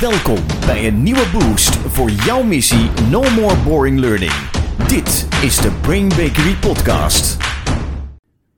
Welkom 0.00 0.38
bij 0.66 0.86
een 0.86 1.02
nieuwe 1.02 1.26
boost 1.32 1.76
voor 1.76 2.10
jouw 2.10 2.42
missie 2.42 2.90
No 3.10 3.22
More 3.30 3.56
Boring 3.56 3.98
Learning. 3.98 4.32
Dit 4.88 5.28
is 5.42 5.56
de 5.56 5.78
Brain 5.82 6.08
Bakery 6.08 6.54
Podcast. 6.60 7.36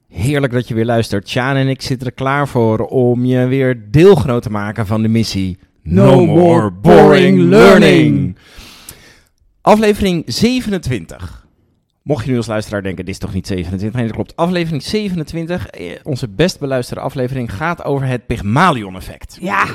Heerlijk 0.09 0.53
dat 0.53 0.69
je 0.69 0.75
weer 0.75 0.85
luistert. 0.85 1.29
Sjaan 1.29 1.57
en 1.57 1.69
ik 1.69 1.83
zitten 1.83 2.07
er 2.07 2.13
klaar 2.13 2.49
voor 2.49 2.79
om 2.79 3.25
je 3.25 3.47
weer 3.47 3.91
deelgenoot 3.91 4.43
te 4.43 4.51
maken 4.51 4.87
van 4.87 5.03
de 5.03 5.09
missie 5.09 5.59
No 5.83 6.27
More 6.27 6.71
Boring 6.71 7.41
Learning. 7.41 8.37
Aflevering 9.61 10.23
27. 10.27 11.47
Mocht 12.03 12.25
je 12.25 12.31
nu 12.31 12.37
als 12.37 12.47
luisteraar 12.47 12.83
denken, 12.83 13.05
dit 13.05 13.15
is 13.15 13.21
toch 13.21 13.35
niet 13.35 13.47
27? 13.47 13.99
Nee, 13.99 14.07
dat 14.07 14.15
klopt. 14.15 14.37
Aflevering 14.37 14.83
27, 14.83 15.67
eh, 15.67 15.91
onze 16.03 16.29
best 16.29 16.59
beluisterde 16.59 17.03
aflevering, 17.03 17.55
gaat 17.55 17.85
over 17.85 18.07
het 18.07 18.27
Pygmalion-effect. 18.27 19.39
Ja, 19.41 19.67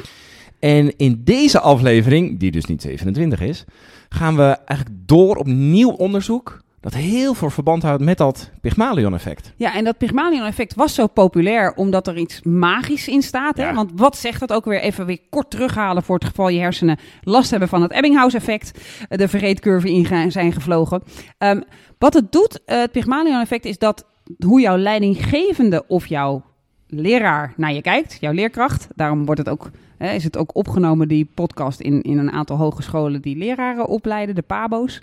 En 0.66 0.98
in 0.98 1.22
deze 1.24 1.60
aflevering, 1.60 2.40
die 2.40 2.52
dus 2.52 2.66
niet 2.66 2.82
27 2.82 3.42
is, 3.42 3.66
gaan 4.10 4.36
we 4.36 4.58
eigenlijk 4.66 5.00
door 5.06 5.36
op 5.36 5.46
nieuw 5.46 5.90
onderzoek 5.90 6.60
dat 6.80 6.94
heel 6.94 7.34
veel 7.34 7.50
verband 7.50 7.84
houdt 7.84 8.04
met 8.04 8.18
dat 8.18 8.52
Pygmalion-effect. 8.62 9.54
ja, 9.56 9.76
en 9.76 9.84
dat 9.84 9.98
Pygmalion-effect 9.98 10.76
was 10.76 10.94
zo 10.94 11.08
populair 11.08 11.74
omdat 11.74 12.08
er 12.08 12.18
iets 12.18 12.42
magisch 12.44 13.08
in 13.08 13.22
staat. 13.22 13.58
Hè? 13.58 13.64
Ja. 13.64 13.74
Want 13.74 13.92
wat 13.96 14.18
zegt 14.18 14.40
dat 14.40 14.54
ook 14.54 14.66
weer? 14.66 14.80
Even 14.82 15.06
weer 15.06 15.20
kort 15.30 15.50
terughalen 15.50 16.04
voor 16.04 16.16
het 16.16 16.26
geval 16.26 16.50
je 16.50 16.60
hersenen 16.60 17.00
last 17.22 17.50
hebben 17.50 17.70
van 17.70 17.82
het 17.82 17.92
Ebbinghaus-effect. 17.92 18.80
eh, 19.10 19.18
De 19.18 19.28
vergeetcurve 19.28 19.92
in 19.92 20.32
zijn 20.32 20.54
gevlogen. 20.54 21.04
Ehm, 21.38 21.62
wat 21.98 22.14
het 22.14 22.32
doet, 22.32 22.64
eh, 22.66 22.80
het 22.80 22.92
Pygmalion-effect, 22.92 23.66
is 23.66 23.78
dat 23.78 24.06
hoe 24.46 24.62
jouw 24.62 24.78
leidinggevende 24.78 25.84
of 25.88 26.08
jouw 26.08 26.44
leraar 26.88 27.54
naar 27.58 27.74
je 27.74 27.82
kijkt, 27.82 28.18
jouw 28.20 28.34
leerkracht. 28.34 28.88
Daarom 28.96 29.26
wordt 29.26 29.40
het 29.40 29.50
ook, 29.50 29.72
hè, 29.98 30.12
is 30.14 30.24
het 30.24 30.38
ook 30.38 30.56
opgenomen, 30.56 31.08
die 31.08 31.30
podcast, 31.34 31.80
in, 31.80 32.02
in 32.02 32.18
een 32.18 32.32
aantal 32.32 32.58
hogescholen 32.58 33.22
die 33.22 33.38
leraren 33.38 33.88
opleiden, 33.88 34.36
de 34.36 34.42
PABO's. 34.42 35.02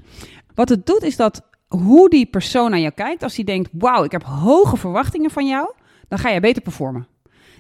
Wat 0.55 0.69
het 0.69 0.87
doet, 0.87 1.03
is 1.03 1.17
dat 1.17 1.43
hoe 1.69 2.09
die 2.11 2.27
persoon 2.27 2.71
naar 2.71 2.81
jou 2.81 2.93
kijkt, 2.95 3.23
als 3.23 3.37
hij 3.37 3.45
denkt, 3.45 3.71
wauw, 3.73 4.05
ik 4.05 4.13
heb 4.13 4.25
hoge 4.25 4.77
verwachtingen 4.77 5.31
van 5.31 5.47
jou, 5.47 5.73
dan 6.09 6.19
ga 6.19 6.29
je 6.29 6.41
beter 6.41 6.63
performen. 6.63 7.07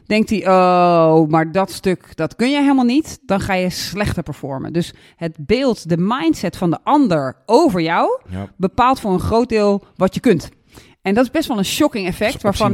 Denkt 0.06 0.30
hij, 0.30 0.48
oh, 0.48 1.28
maar 1.28 1.52
dat 1.52 1.70
stuk, 1.70 2.16
dat 2.16 2.36
kun 2.36 2.50
je 2.50 2.60
helemaal 2.60 2.84
niet, 2.84 3.18
dan 3.26 3.40
ga 3.40 3.54
je 3.54 3.70
slechter 3.70 4.22
performen. 4.22 4.72
Dus 4.72 4.94
het 5.16 5.36
beeld, 5.38 5.88
de 5.88 5.96
mindset 5.98 6.56
van 6.56 6.70
de 6.70 6.78
ander 6.84 7.36
over 7.46 7.80
jou, 7.80 8.20
Ja. 8.30 8.48
bepaalt 8.56 9.00
voor 9.00 9.12
een 9.12 9.20
groot 9.20 9.48
deel 9.48 9.84
wat 9.96 10.14
je 10.14 10.20
kunt. 10.20 10.48
En 11.02 11.14
dat 11.14 11.24
is 11.24 11.30
best 11.30 11.48
wel 11.48 11.58
een 11.58 11.64
shocking 11.64 12.06
effect, 12.06 12.42
waarvan. 12.42 12.72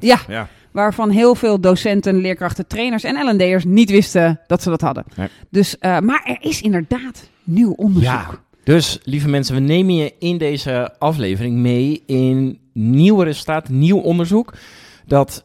Ja. 0.00 0.18
ja. 0.28 0.48
Waarvan 0.72 1.10
heel 1.10 1.34
veel 1.34 1.60
docenten, 1.60 2.16
leerkrachten, 2.20 2.66
trainers 2.66 3.04
en 3.04 3.26
L&D'ers 3.34 3.64
niet 3.64 3.90
wisten 3.90 4.40
dat 4.46 4.62
ze 4.62 4.68
dat 4.70 4.80
hadden. 4.80 5.04
Nee. 5.16 5.28
Dus, 5.50 5.78
eh, 5.78 5.98
maar 5.98 6.22
er 6.24 6.36
is 6.40 6.60
inderdaad 6.62 7.28
nieuw 7.44 7.72
onderzoek. 7.72 8.02
Ja, 8.12 8.26
dus 8.64 8.98
lieve 9.02 9.28
mensen, 9.28 9.54
we 9.54 9.60
nemen 9.60 9.94
je 9.94 10.14
in 10.18 10.38
deze 10.38 10.94
aflevering 10.98 11.56
mee 11.56 12.02
in 12.06 12.58
nieuwe 12.72 13.24
resultaten, 13.24 13.78
nieuw 13.78 13.98
onderzoek. 13.98 14.52
Dat, 15.06 15.44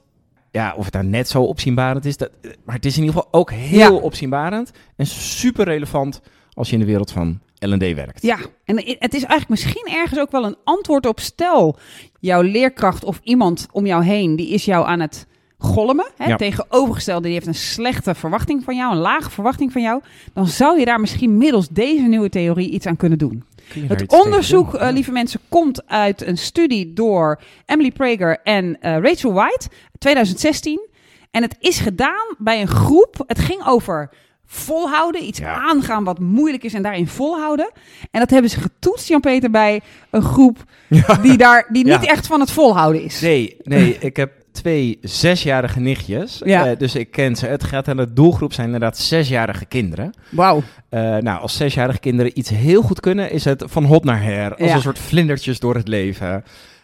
ja, 0.51 0.73
of 0.77 0.85
het 0.85 0.93
nou 0.93 1.05
net 1.05 1.27
zo 1.29 1.41
opzienbarend 1.43 2.05
is, 2.05 2.17
dat, 2.17 2.29
maar 2.65 2.75
het 2.75 2.85
is 2.85 2.97
in 2.97 3.03
ieder 3.03 3.15
geval 3.15 3.39
ook 3.39 3.51
heel 3.51 3.77
Ja. 3.93 3.99
opzienbarend 4.01 4.71
en 4.95 5.05
super 5.07 5.65
relevant 5.65 6.21
als 6.53 6.67
je 6.67 6.73
in 6.73 6.79
de 6.79 6.85
wereld 6.85 7.11
van 7.11 7.39
L&D 7.67 7.93
werkt. 7.93 8.21
Ja, 8.21 8.37
en 8.65 8.75
het 8.75 9.13
is 9.13 9.23
eigenlijk 9.23 9.49
misschien 9.49 9.87
ergens 9.93 10.19
ook 10.19 10.31
wel 10.31 10.45
een 10.45 10.57
antwoord 10.63 11.05
op 11.05 11.19
stel. 11.19 11.77
Jouw 12.19 12.41
leerkracht 12.41 13.03
of 13.03 13.19
iemand 13.23 13.67
om 13.71 13.85
jou 13.85 14.03
heen, 14.03 14.35
die 14.35 14.49
is 14.49 14.65
jou 14.65 14.87
aan 14.87 14.99
het 14.99 15.27
golmen. 15.57 16.11
Hè? 16.17 16.25
Ja. 16.25 16.35
Tegenovergestelde, 16.35 17.23
die 17.23 17.33
heeft 17.33 17.47
een 17.47 17.55
slechte 17.55 18.15
verwachting 18.15 18.63
van 18.63 18.75
jou, 18.75 18.91
een 18.91 19.01
lage 19.01 19.29
verwachting 19.29 19.71
van 19.71 19.81
jou. 19.81 20.01
Dan 20.33 20.47
zou 20.47 20.79
je 20.79 20.85
daar 20.85 20.99
misschien 20.99 21.37
middels 21.37 21.67
deze 21.69 22.01
nieuwe 22.01 22.29
theorie 22.29 22.69
iets 22.69 22.85
aan 22.85 22.97
kunnen 22.97 23.17
doen. 23.17 23.43
Het 23.87 24.11
onderzoek, 24.11 24.73
eh, 24.73 24.91
lieve 24.91 25.11
mensen, 25.11 25.39
komt 25.49 25.87
uit 25.87 26.21
een 26.21 26.37
studie 26.37 26.93
door 26.93 27.41
Emily 27.65 27.91
Prager 27.91 28.39
en 28.43 28.81
eh, 28.81 28.97
Rachel 28.97 29.33
White, 29.33 29.69
2016. 29.97 30.87
En 31.31 31.41
het 31.41 31.55
is 31.59 31.79
gedaan 31.79 32.35
bij 32.37 32.61
een 32.61 32.67
groep. 32.67 33.23
Het 33.27 33.39
ging 33.39 33.65
over 33.67 34.09
volhouden, 34.53 35.23
iets 35.23 35.39
Ja. 35.39 35.53
aangaan 35.53 36.03
wat 36.03 36.19
moeilijk 36.19 36.63
is 36.63 36.73
en 36.73 36.81
daarin 36.81 37.07
volhouden. 37.07 37.71
En 38.11 38.19
dat 38.19 38.29
hebben 38.29 38.49
ze 38.49 38.59
getoetst, 38.59 39.07
Jan-Peter, 39.07 39.51
bij 39.51 39.81
een 40.09 40.21
groep 40.21 40.63
die, 41.21 41.37
daar, 41.37 41.65
die 41.69 41.85
Ja. 41.85 41.99
niet 41.99 42.09
echt 42.09 42.27
van 42.27 42.39
het 42.39 42.51
volhouden 42.51 43.03
is. 43.03 43.19
Nee, 43.21 43.57
nee, 43.63 43.97
ik 43.99 44.15
heb 44.15 44.31
twee 44.51 44.97
zesjarige 45.01 45.79
nichtjes, 45.79 46.41
Ja. 46.45 46.67
eh, 46.67 46.77
dus 46.77 46.95
ik 46.95 47.11
ken 47.11 47.35
ze. 47.35 47.45
Het 47.47 47.63
gaat 47.63 47.87
aan 47.87 47.97
de 47.97 48.13
doelgroep 48.13 48.53
zijn 48.53 48.65
inderdaad 48.65 48.97
zesjarige 48.97 49.65
kinderen. 49.65 50.13
Wauw. 50.29 50.63
Eh, 50.89 50.99
nou, 51.17 51.41
als 51.41 51.57
zesjarige 51.57 51.99
kinderen 51.99 52.39
iets 52.39 52.49
heel 52.49 52.81
goed 52.81 52.99
kunnen, 52.99 53.31
is 53.31 53.45
het 53.45 53.63
van 53.67 53.83
hot 53.83 54.03
naar 54.03 54.23
her. 54.23 54.55
Als 54.55 54.71
een 54.71 54.81
soort 54.81 54.99
vlindertjes 54.99 55.59
door 55.59 55.75
het 55.75 55.87
leven. 55.87 56.43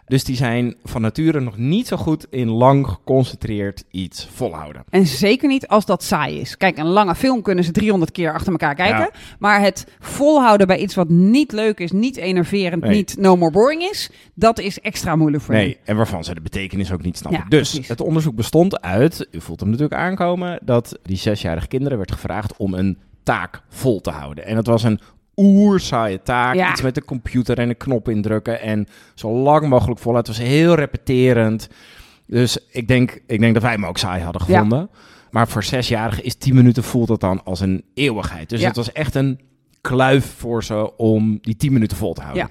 Dus 0.09 0.23
die 0.23 0.35
zijn 0.35 0.75
van 0.83 1.01
nature 1.01 1.39
nog 1.39 1.57
niet 1.57 1.87
zo 1.87 1.97
goed 1.97 2.25
in 2.29 2.49
lang 2.49 2.87
geconcentreerd 2.87 3.83
iets 3.91 4.27
volhouden. 4.33 4.83
En 4.89 5.05
zeker 5.07 5.47
niet 5.47 5.67
als 5.67 5.85
dat 5.85 6.03
saai 6.03 6.39
is. 6.39 6.57
Kijk, 6.57 6.77
een 6.77 6.87
lange 6.87 7.15
film 7.15 7.41
kunnen 7.41 7.63
ze 7.63 7.71
300 7.71 8.11
keer 8.11 8.33
achter 8.33 8.51
elkaar 8.51 8.75
kijken. 8.75 8.99
Ja. 8.99 9.11
Maar 9.39 9.61
het 9.61 9.87
volhouden 9.99 10.67
bij 10.67 10.77
iets 10.77 10.95
wat 10.95 11.09
niet 11.09 11.51
leuk 11.51 11.79
is, 11.79 11.91
niet 11.91 12.17
enerverend, 12.17 12.83
Nee. 12.83 12.95
niet 12.95 13.15
no 13.17 13.35
more 13.35 13.51
boring 13.51 13.81
is, 13.81 14.09
dat 14.33 14.59
is 14.59 14.79
extra 14.79 15.15
moeilijk 15.15 15.43
voor 15.43 15.53
hen. 15.53 15.63
Nee, 15.63 15.77
en 15.83 15.95
waarvan 15.95 16.23
ze 16.23 16.33
de 16.33 16.41
betekenis 16.41 16.91
ook 16.91 17.03
niet 17.03 17.17
snappen. 17.17 17.41
Ja, 17.43 17.49
dus 17.49 17.69
precies. 17.69 17.87
het 17.87 18.01
onderzoek 18.01 18.35
bestond 18.35 18.81
uit, 18.81 19.27
u 19.31 19.41
voelt 19.41 19.59
hem 19.59 19.69
natuurlijk 19.69 20.01
aankomen, 20.01 20.59
dat 20.61 20.99
die 21.03 21.17
zesjarige 21.17 21.67
kinderen 21.67 21.97
werd 21.97 22.11
gevraagd 22.11 22.57
om 22.57 22.73
een 22.73 22.97
taak 23.23 23.61
vol 23.69 24.01
te 24.01 24.11
houden. 24.11 24.45
En 24.45 24.55
dat 24.55 24.65
was 24.67 24.83
een 24.83 24.99
oersaaie 25.39 26.21
taak. 26.23 26.55
Ja. 26.55 26.71
Iets 26.71 26.81
met 26.81 26.97
een 26.97 27.05
computer 27.05 27.57
en 27.59 27.69
een 27.69 27.77
knop 27.77 28.09
indrukken 28.09 28.61
en 28.61 28.87
zo 29.15 29.31
lang 29.31 29.67
mogelijk 29.67 29.99
volhouden. 29.99 30.33
Het 30.33 30.41
was 30.41 30.51
heel 30.51 30.75
repeterend. 30.75 31.69
Dus 32.27 32.57
ik 32.71 32.87
denk, 32.87 33.21
ik 33.27 33.39
denk 33.39 33.53
dat 33.53 33.63
wij 33.63 33.71
hem 33.71 33.85
ook 33.85 33.97
saai 33.97 34.23
hadden 34.23 34.41
Ja. 34.47 34.53
gevonden. 34.53 34.89
Maar 35.31 35.47
voor 35.47 35.63
zesjarigen 35.63 36.23
is 36.23 36.35
10 36.35 36.55
minuten 36.55 36.83
voelt 36.83 37.07
dat 37.07 37.19
dan 37.19 37.43
als 37.43 37.59
een 37.59 37.83
eeuwigheid. 37.93 38.49
Dus 38.49 38.59
Ja. 38.61 38.67
het 38.67 38.75
was 38.75 38.91
echt 38.91 39.15
een 39.15 39.39
kluif 39.81 40.33
voor 40.37 40.63
ze 40.63 40.97
om 40.97 41.37
die 41.41 41.55
10 41.55 41.73
minuten 41.73 41.97
vol 41.97 42.13
te 42.13 42.21
houden. 42.21 42.49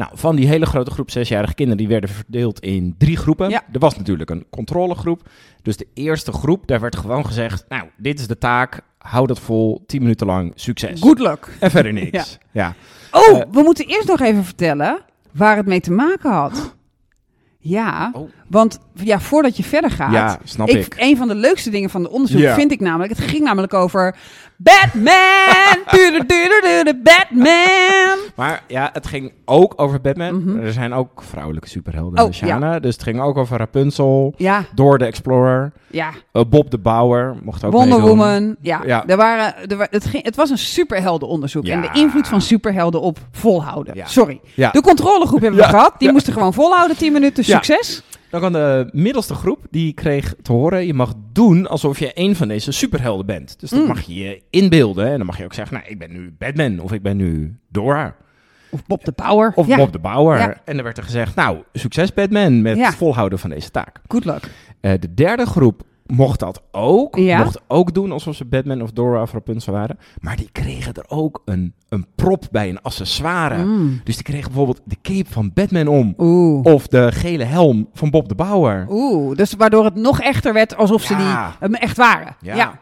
Nou, 0.00 0.12
van 0.14 0.36
die 0.36 0.46
hele 0.46 0.66
grote 0.66 0.90
groep 0.90 1.10
zesjarige 1.10 1.54
kinderen, 1.54 1.78
die 1.78 1.88
werden 1.88 2.10
verdeeld 2.10 2.60
in 2.60 2.94
drie 2.98 3.16
groepen. 3.16 3.48
Ja. 3.50 3.62
Er 3.72 3.78
was 3.78 3.96
natuurlijk 3.96 4.30
een 4.30 4.46
controlegroep. 4.50 5.28
Dus 5.62 5.76
de 5.76 5.86
eerste 5.94 6.32
groep, 6.32 6.66
daar 6.66 6.80
werd 6.80 6.96
gewoon 6.96 7.26
gezegd, 7.26 7.64
nou, 7.68 7.88
dit 7.96 8.18
is 8.20 8.26
de 8.26 8.38
taak, 8.38 8.80
hou 8.98 9.26
dat 9.26 9.38
vol, 9.40 9.82
10 9.86 10.00
minuten 10.02 10.26
lang, 10.26 10.52
succes. 10.54 11.00
Good 11.00 11.18
luck. 11.18 11.48
En 11.60 11.70
verder 11.70 11.92
niks. 11.92 12.38
ja. 12.50 12.74
Oh, 13.10 13.38
Eh. 13.38 13.44
we 13.50 13.62
moeten 13.62 13.86
eerst 13.86 14.08
nog 14.08 14.20
even 14.20 14.44
vertellen 14.44 15.00
waar 15.32 15.56
het 15.56 15.66
mee 15.66 15.80
te 15.80 15.92
maken 15.92 16.30
had. 16.30 16.74
Ja, 17.58 18.10
Oh. 18.14 18.30
Want 18.50 18.78
ja, 18.94 19.20
voordat 19.20 19.56
je 19.56 19.62
verder 19.62 19.90
gaat. 19.90 20.12
Ja, 20.12 20.38
snap 20.44 20.68
ik. 20.68 20.94
Een 20.98 21.16
van 21.16 21.28
de 21.28 21.34
leukste 21.34 21.70
dingen 21.70 21.90
van 21.90 22.02
de 22.02 22.10
onderzoek 22.10 22.40
Ja. 22.40 22.54
vind 22.54 22.72
ik 22.72 22.80
namelijk, 22.80 23.10
het 23.16 23.20
ging 23.28 23.42
namelijk 23.44 23.74
over 23.74 24.16
Batman! 24.56 25.14
Batman! 27.02 28.18
Maar 28.36 28.62
ja, 28.68 28.90
het 28.92 29.06
ging 29.06 29.32
ook 29.44 29.72
over 29.76 30.00
Batman. 30.00 30.34
Mhm. 30.42 30.58
Er 30.64 30.72
zijn 30.72 30.92
ook 30.92 31.22
vrouwelijke 31.22 31.68
superhelden, 31.68 32.24
Oh, 32.24 32.32
Shana. 32.32 32.78
Dus 32.78 32.92
het 32.94 33.02
ging 33.02 33.20
ook 33.20 33.36
over 33.36 33.58
Rapunzel, 33.58 34.34
Ja, 34.36 34.64
Door 34.74 34.98
de 34.98 35.04
Explorer, 35.04 35.72
ja. 35.86 36.10
eh, 36.32 36.42
Bob 36.48 36.70
de 36.70 36.78
Bauer, 36.78 37.36
mocht 37.42 37.64
ook 37.64 37.72
Wonder 37.72 37.98
meedoen. 37.98 38.08
Woman. 38.18 38.56
Ja, 38.60 38.80
Ja. 38.86 39.06
Er 39.06 39.16
waren, 39.16 39.54
er, 39.70 39.86
het, 39.90 40.04
ging, 40.04 40.24
het 40.24 40.36
was 40.36 40.50
een 40.50 40.58
superheldenonderzoek. 40.58 41.66
Ja. 41.66 41.74
En 41.74 41.80
de 41.80 41.88
invloed 41.92 42.28
van 42.28 42.40
superhelden 42.40 43.00
op 43.00 43.18
volhouden. 43.32 43.94
Ja. 43.96 44.06
Sorry. 44.06 44.40
Ja. 44.54 44.70
De 44.70 44.80
controlegroep 44.82 45.40
hebben 45.40 45.60
Ja. 45.60 45.66
we 45.66 45.72
gehad. 45.72 45.94
Die 45.98 46.06
Ja. 46.06 46.12
moesten 46.14 46.32
gewoon 46.32 46.54
volhouden, 46.54 46.96
10 46.96 47.12
minuten. 47.12 47.44
Ja. 47.46 47.54
Succes. 47.54 48.02
Dan 48.30 48.40
kan 48.40 48.52
de 48.52 48.88
middelste 48.92 49.34
groep, 49.34 49.66
die 49.70 49.92
kreeg 49.92 50.34
te 50.42 50.52
horen, 50.52 50.86
je 50.86 50.94
mag 50.94 51.12
doen 51.32 51.66
alsof 51.66 51.98
je 51.98 52.10
een 52.14 52.36
van 52.36 52.48
deze 52.48 52.72
superhelden 52.72 53.26
bent. 53.26 53.60
Dus 53.60 53.70
dat 53.70 53.80
Mm. 53.80 53.86
mag 53.86 54.00
je 54.00 54.14
je 54.14 54.42
inbeelden. 54.50 55.06
En 55.06 55.16
dan 55.16 55.26
mag 55.26 55.38
je 55.38 55.44
ook 55.44 55.54
zeggen, 55.54 55.76
nou, 55.76 55.88
ik 55.88 55.98
ben 55.98 56.12
nu 56.12 56.34
Batman 56.38 56.78
of 56.80 56.92
ik 56.92 57.02
ben 57.02 57.16
nu 57.16 57.56
Dora. 57.68 58.16
Of 58.70 58.86
Bob 58.86 59.04
de 59.04 59.12
Power. 59.12 59.52
Of 59.54 59.66
ja, 59.66 59.76
Bob 59.76 59.92
de 59.92 59.98
Bauer. 59.98 60.38
Ja. 60.38 60.60
En 60.64 60.74
dan 60.74 60.84
werd 60.84 60.98
er 60.98 61.04
gezegd, 61.04 61.34
nou, 61.34 61.58
succes 61.72 62.14
Batman 62.14 62.62
met 62.62 62.78
het 62.78 62.94
volhouden 62.94 63.38
van 63.38 63.50
deze 63.50 63.70
taak. 63.70 64.00
good 64.08 64.24
luck. 64.24 64.50
Eh, 64.80 64.92
de 65.00 65.14
derde 65.14 65.46
groep 65.46 65.82
mocht 66.10 66.40
dat 66.40 66.62
ook. 66.70 67.16
Ja. 67.16 67.38
Mocht 67.42 67.60
ook 67.66 67.94
doen 67.94 68.12
alsof 68.12 68.34
ze 68.34 68.44
Batman 68.44 68.82
of 68.82 68.90
Dora 68.90 69.22
of 69.22 69.32
Rapunzel 69.32 69.72
waren. 69.72 69.98
Maar 70.20 70.36
die 70.36 70.48
kregen 70.52 70.94
er 70.94 71.04
ook 71.08 71.42
een, 71.44 71.74
een 71.88 72.06
prop 72.14 72.44
bij, 72.50 72.68
een 72.68 72.82
accessoire. 72.82 73.64
Mm. 73.64 74.00
Dus 74.04 74.14
die 74.14 74.24
kregen 74.24 74.46
bijvoorbeeld 74.46 74.80
de 74.84 74.96
cape 75.02 75.30
van 75.30 75.50
Batman 75.54 75.86
om. 75.86 76.14
Oeh. 76.18 76.64
Of 76.64 76.86
de 76.86 77.12
gele 77.12 77.44
helm 77.44 77.88
van 77.94 78.10
Bob 78.10 78.28
de 78.28 78.34
Bauer. 78.34 78.86
Oeh, 78.88 79.36
dus 79.36 79.54
waardoor 79.54 79.84
het 79.84 79.94
nog 79.94 80.20
echter 80.20 80.52
werd 80.52 80.76
alsof 80.76 81.02
ze 81.02 81.16
die 81.16 81.78
echt 81.78 81.96
waren. 81.96 82.36
Ja. 82.40 82.54
Ja. 82.54 82.78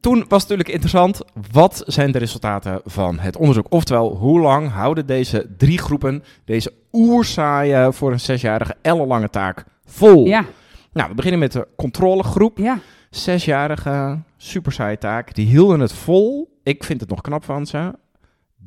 Toen 0.00 0.14
was 0.14 0.40
het 0.40 0.50
natuurlijk 0.50 0.68
interessant, 0.68 1.20
wat 1.52 1.82
zijn 1.86 2.12
de 2.12 2.18
resultaten 2.18 2.80
van 2.84 3.18
het 3.18 3.36
onderzoek? 3.36 3.66
Oftewel, 3.68 4.16
hoe 4.16 4.40
lang 4.40 4.70
houden 4.70 5.06
deze 5.06 5.46
drie 5.56 5.78
groepen 5.78 6.24
deze 6.44 6.72
oersaaie 6.92 7.92
voor 7.92 8.12
een 8.12 8.20
zesjarige 8.20 8.76
ellenlange 8.82 9.30
taak 9.30 9.64
vol? 9.84 10.26
Ja. 10.26 10.44
Nou, 10.92 11.08
we 11.08 11.14
beginnen 11.14 11.40
met 11.40 11.52
de 11.52 11.68
controlegroep. 11.76 12.58
ja. 12.58 12.78
Zesjarige, 13.10 14.18
super 14.36 14.72
saaie 14.72 14.98
taak. 14.98 15.34
Die 15.34 15.46
hielden 15.46 15.80
het 15.80 15.92
vol. 15.92 16.58
Ik 16.62 16.84
vind 16.84 17.00
het 17.00 17.08
nog 17.10 17.20
knap 17.20 17.44
van 17.44 17.66
ze. 17.66 17.92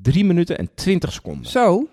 Drie 0.02 0.26
minuten 0.26 0.58
en 0.58 0.70
twintig 0.76 1.12
seconden. 1.14 1.46
Zo. 1.52 1.88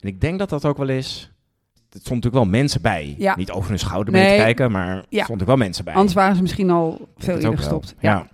En 0.00 0.08
ik 0.08 0.20
denk 0.20 0.38
dat 0.38 0.48
dat 0.48 0.64
ook 0.64 0.76
wel 0.76 0.88
is. 0.88 1.32
Er 1.74 2.00
stond 2.00 2.14
natuurlijk 2.24 2.44
wel 2.44 2.60
mensen 2.60 2.82
bij. 2.82 3.14
Ja. 3.18 3.36
Niet 3.36 3.50
over 3.50 3.68
hun 3.70 3.78
schouder 3.78 4.12
mee 4.12 4.28
te 4.28 4.42
kijken, 4.42 4.70
maar 4.70 4.88
er 4.88 4.94
Ja. 4.94 5.02
stond 5.02 5.18
natuurlijk 5.18 5.46
wel 5.48 5.56
mensen 5.56 5.84
bij. 5.84 5.94
Anders 5.94 6.14
waren 6.14 6.36
ze 6.36 6.42
misschien 6.42 6.70
al 6.70 7.08
veel 7.16 7.34
het 7.34 7.42
eerder 7.42 7.58
gestopt. 7.58 7.94
Ja. 8.00 8.26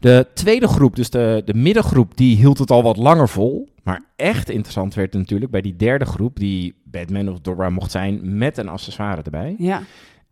De 0.00 0.26
tweede 0.34 0.68
groep, 0.68 0.96
dus 0.96 1.10
de, 1.10 1.42
de 1.44 1.54
middengroep, 1.54 2.16
die 2.16 2.36
hield 2.36 2.58
het 2.58 2.70
al 2.70 2.82
wat 2.82 2.96
langer 2.96 3.28
vol. 3.28 3.68
Maar 3.82 4.04
echt 4.16 4.50
interessant 4.50 4.94
werd 4.94 5.12
het 5.12 5.22
natuurlijk 5.22 5.50
bij 5.50 5.60
die 5.60 5.76
derde 5.76 6.04
groep, 6.04 6.36
die 6.36 6.74
Batman 6.84 7.28
of 7.28 7.40
Dora 7.40 7.70
mocht 7.70 7.90
zijn 7.90 8.38
met 8.38 8.58
een 8.58 8.68
accessoire 8.68 9.22
erbij. 9.22 9.54
Ja. 9.58 9.82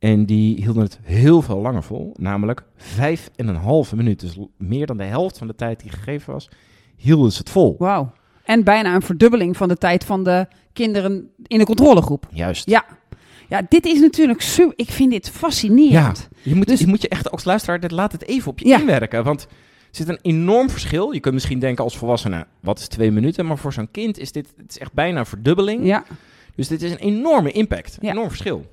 En 0.04 0.24
die 0.26 0.56
hielden 0.62 0.82
het 0.82 0.98
heel 1.02 1.42
veel 1.42 1.60
langer 1.60 1.82
vol, 1.82 2.14
namelijk 2.18 2.62
vijf 2.76 3.30
en 3.36 3.48
een 3.48 3.56
halve 3.56 3.96
minuut. 3.96 4.20
Dus 4.20 4.38
meer 4.58 4.86
dan 4.86 4.96
de 4.96 5.04
helft 5.04 5.38
van 5.38 5.46
de 5.46 5.54
tijd 5.54 5.80
die 5.80 5.90
gegeven 5.90 6.32
was, 6.32 6.48
hielden 6.96 7.32
ze 7.32 7.38
het 7.38 7.50
vol. 7.50 7.74
Wauw. 7.78 8.12
En 8.44 8.64
bijna 8.64 8.94
een 8.94 9.02
verdubbeling 9.02 9.56
van 9.56 9.68
de 9.68 9.76
tijd 9.76 10.04
van 10.04 10.24
de 10.24 10.46
kinderen 10.72 11.30
in 11.46 11.58
de 11.58 11.64
controlegroep. 11.64 12.26
Juist. 12.32 12.68
Ja. 12.70 12.84
Ja, 13.48 13.62
dit 13.68 13.86
is 13.86 14.00
natuurlijk 14.00 14.40
super. 14.40 14.72
Ik 14.76 14.90
vind 14.90 15.10
dit 15.10 15.30
fascinerend. 15.30 16.28
Je 16.42 16.54
moet, 16.54 16.66
Dus- 16.66 16.80
je 16.80 16.86
moet 16.86 17.02
je 17.02 17.08
echt 17.08 17.30
als 17.30 17.44
luisteraar, 17.44 17.80
dit- 17.80 17.90
laat 17.90 18.12
het 18.12 18.26
even 18.26 18.50
op 18.50 18.58
je 18.58 18.68
Ja. 18.68 18.78
inwerken. 18.80 19.24
Want 19.24 19.42
er 19.42 19.48
zit 19.90 20.08
een 20.08 20.18
enorm 20.22 20.70
verschil. 20.70 21.12
Je 21.12 21.20
kunt 21.20 21.34
misschien 21.34 21.58
denken 21.58 21.84
als 21.84 21.96
volwassene, 21.96 22.46
wat 22.60 22.78
is 22.78 22.88
twee 22.88 23.10
minuten? 23.10 23.46
Maar 23.46 23.58
voor 23.58 23.72
zo'n 23.72 23.90
kind 23.90 24.18
is 24.18 24.32
dit 24.32 24.52
het 24.56 24.70
is 24.70 24.78
echt 24.78 24.92
bijna 24.92 25.18
een 25.18 25.26
verdubbeling. 25.26 25.86
Ja. 25.86 26.04
Dus 26.56 26.68
dit 26.68 26.82
is 26.82 26.90
een 26.90 26.98
enorme 26.98 27.50
impact, 27.50 27.96
een 28.00 28.06
Ja. 28.06 28.12
enorm 28.12 28.28
verschil. 28.28 28.66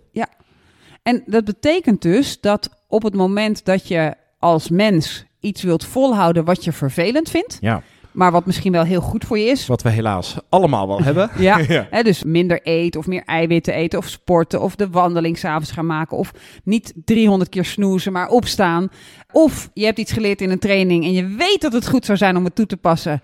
En 1.04 1.24
dat 1.26 1.46
betekent 1.46 2.02
dus 2.02 2.40
dat 2.40 2.70
op 2.88 3.04
het 3.04 3.14
moment 3.16 3.66
dat 3.66 3.88
je 3.88 4.14
als 4.40 4.70
mens 4.70 5.26
iets 5.40 5.64
wilt 5.64 5.86
volhouden 5.86 6.46
wat 6.46 6.64
je 6.64 6.72
vervelend 6.72 7.30
vindt, 7.30 7.58
Ja. 7.62 7.82
maar 8.12 8.32
wat 8.32 8.46
misschien 8.46 8.72
wel 8.72 8.84
heel 8.84 9.02
goed 9.02 9.26
voor 9.26 9.38
je 9.40 9.46
is. 9.46 9.68
Wat 9.68 9.82
we 9.82 9.90
helaas 9.90 10.36
allemaal 10.50 10.88
wel 10.88 11.02
hebben. 11.02 11.30
Ja, 11.38 11.58
Ja. 11.68 11.88
Hè, 11.90 12.04
dus 12.04 12.24
minder 12.24 12.62
eten 12.62 13.00
of 13.00 13.08
meer 13.08 13.24
eiwitten 13.26 13.74
eten 13.74 14.00
of 14.00 14.08
sporten 14.08 14.62
of 14.62 14.76
de 14.76 14.90
wandeling 14.90 15.38
s'avonds 15.38 15.72
gaan 15.72 15.86
maken 15.86 16.18
of 16.18 16.32
niet 16.64 16.94
300 17.06 17.50
keer 17.50 17.66
snoezen, 17.66 18.12
maar 18.12 18.28
opstaan. 18.30 18.90
Of 19.32 19.70
je 19.74 19.86
hebt 19.86 20.00
iets 20.00 20.12
geleerd 20.12 20.42
in 20.42 20.50
een 20.50 20.60
training 20.60 21.04
en 21.04 21.12
je 21.12 21.28
weet 21.28 21.62
dat 21.62 21.74
het 21.74 21.88
goed 21.88 22.06
zou 22.06 22.18
zijn 22.18 22.38
om 22.38 22.44
het 22.46 22.56
toe 22.56 22.66
te 22.66 22.78
passen, 22.78 23.22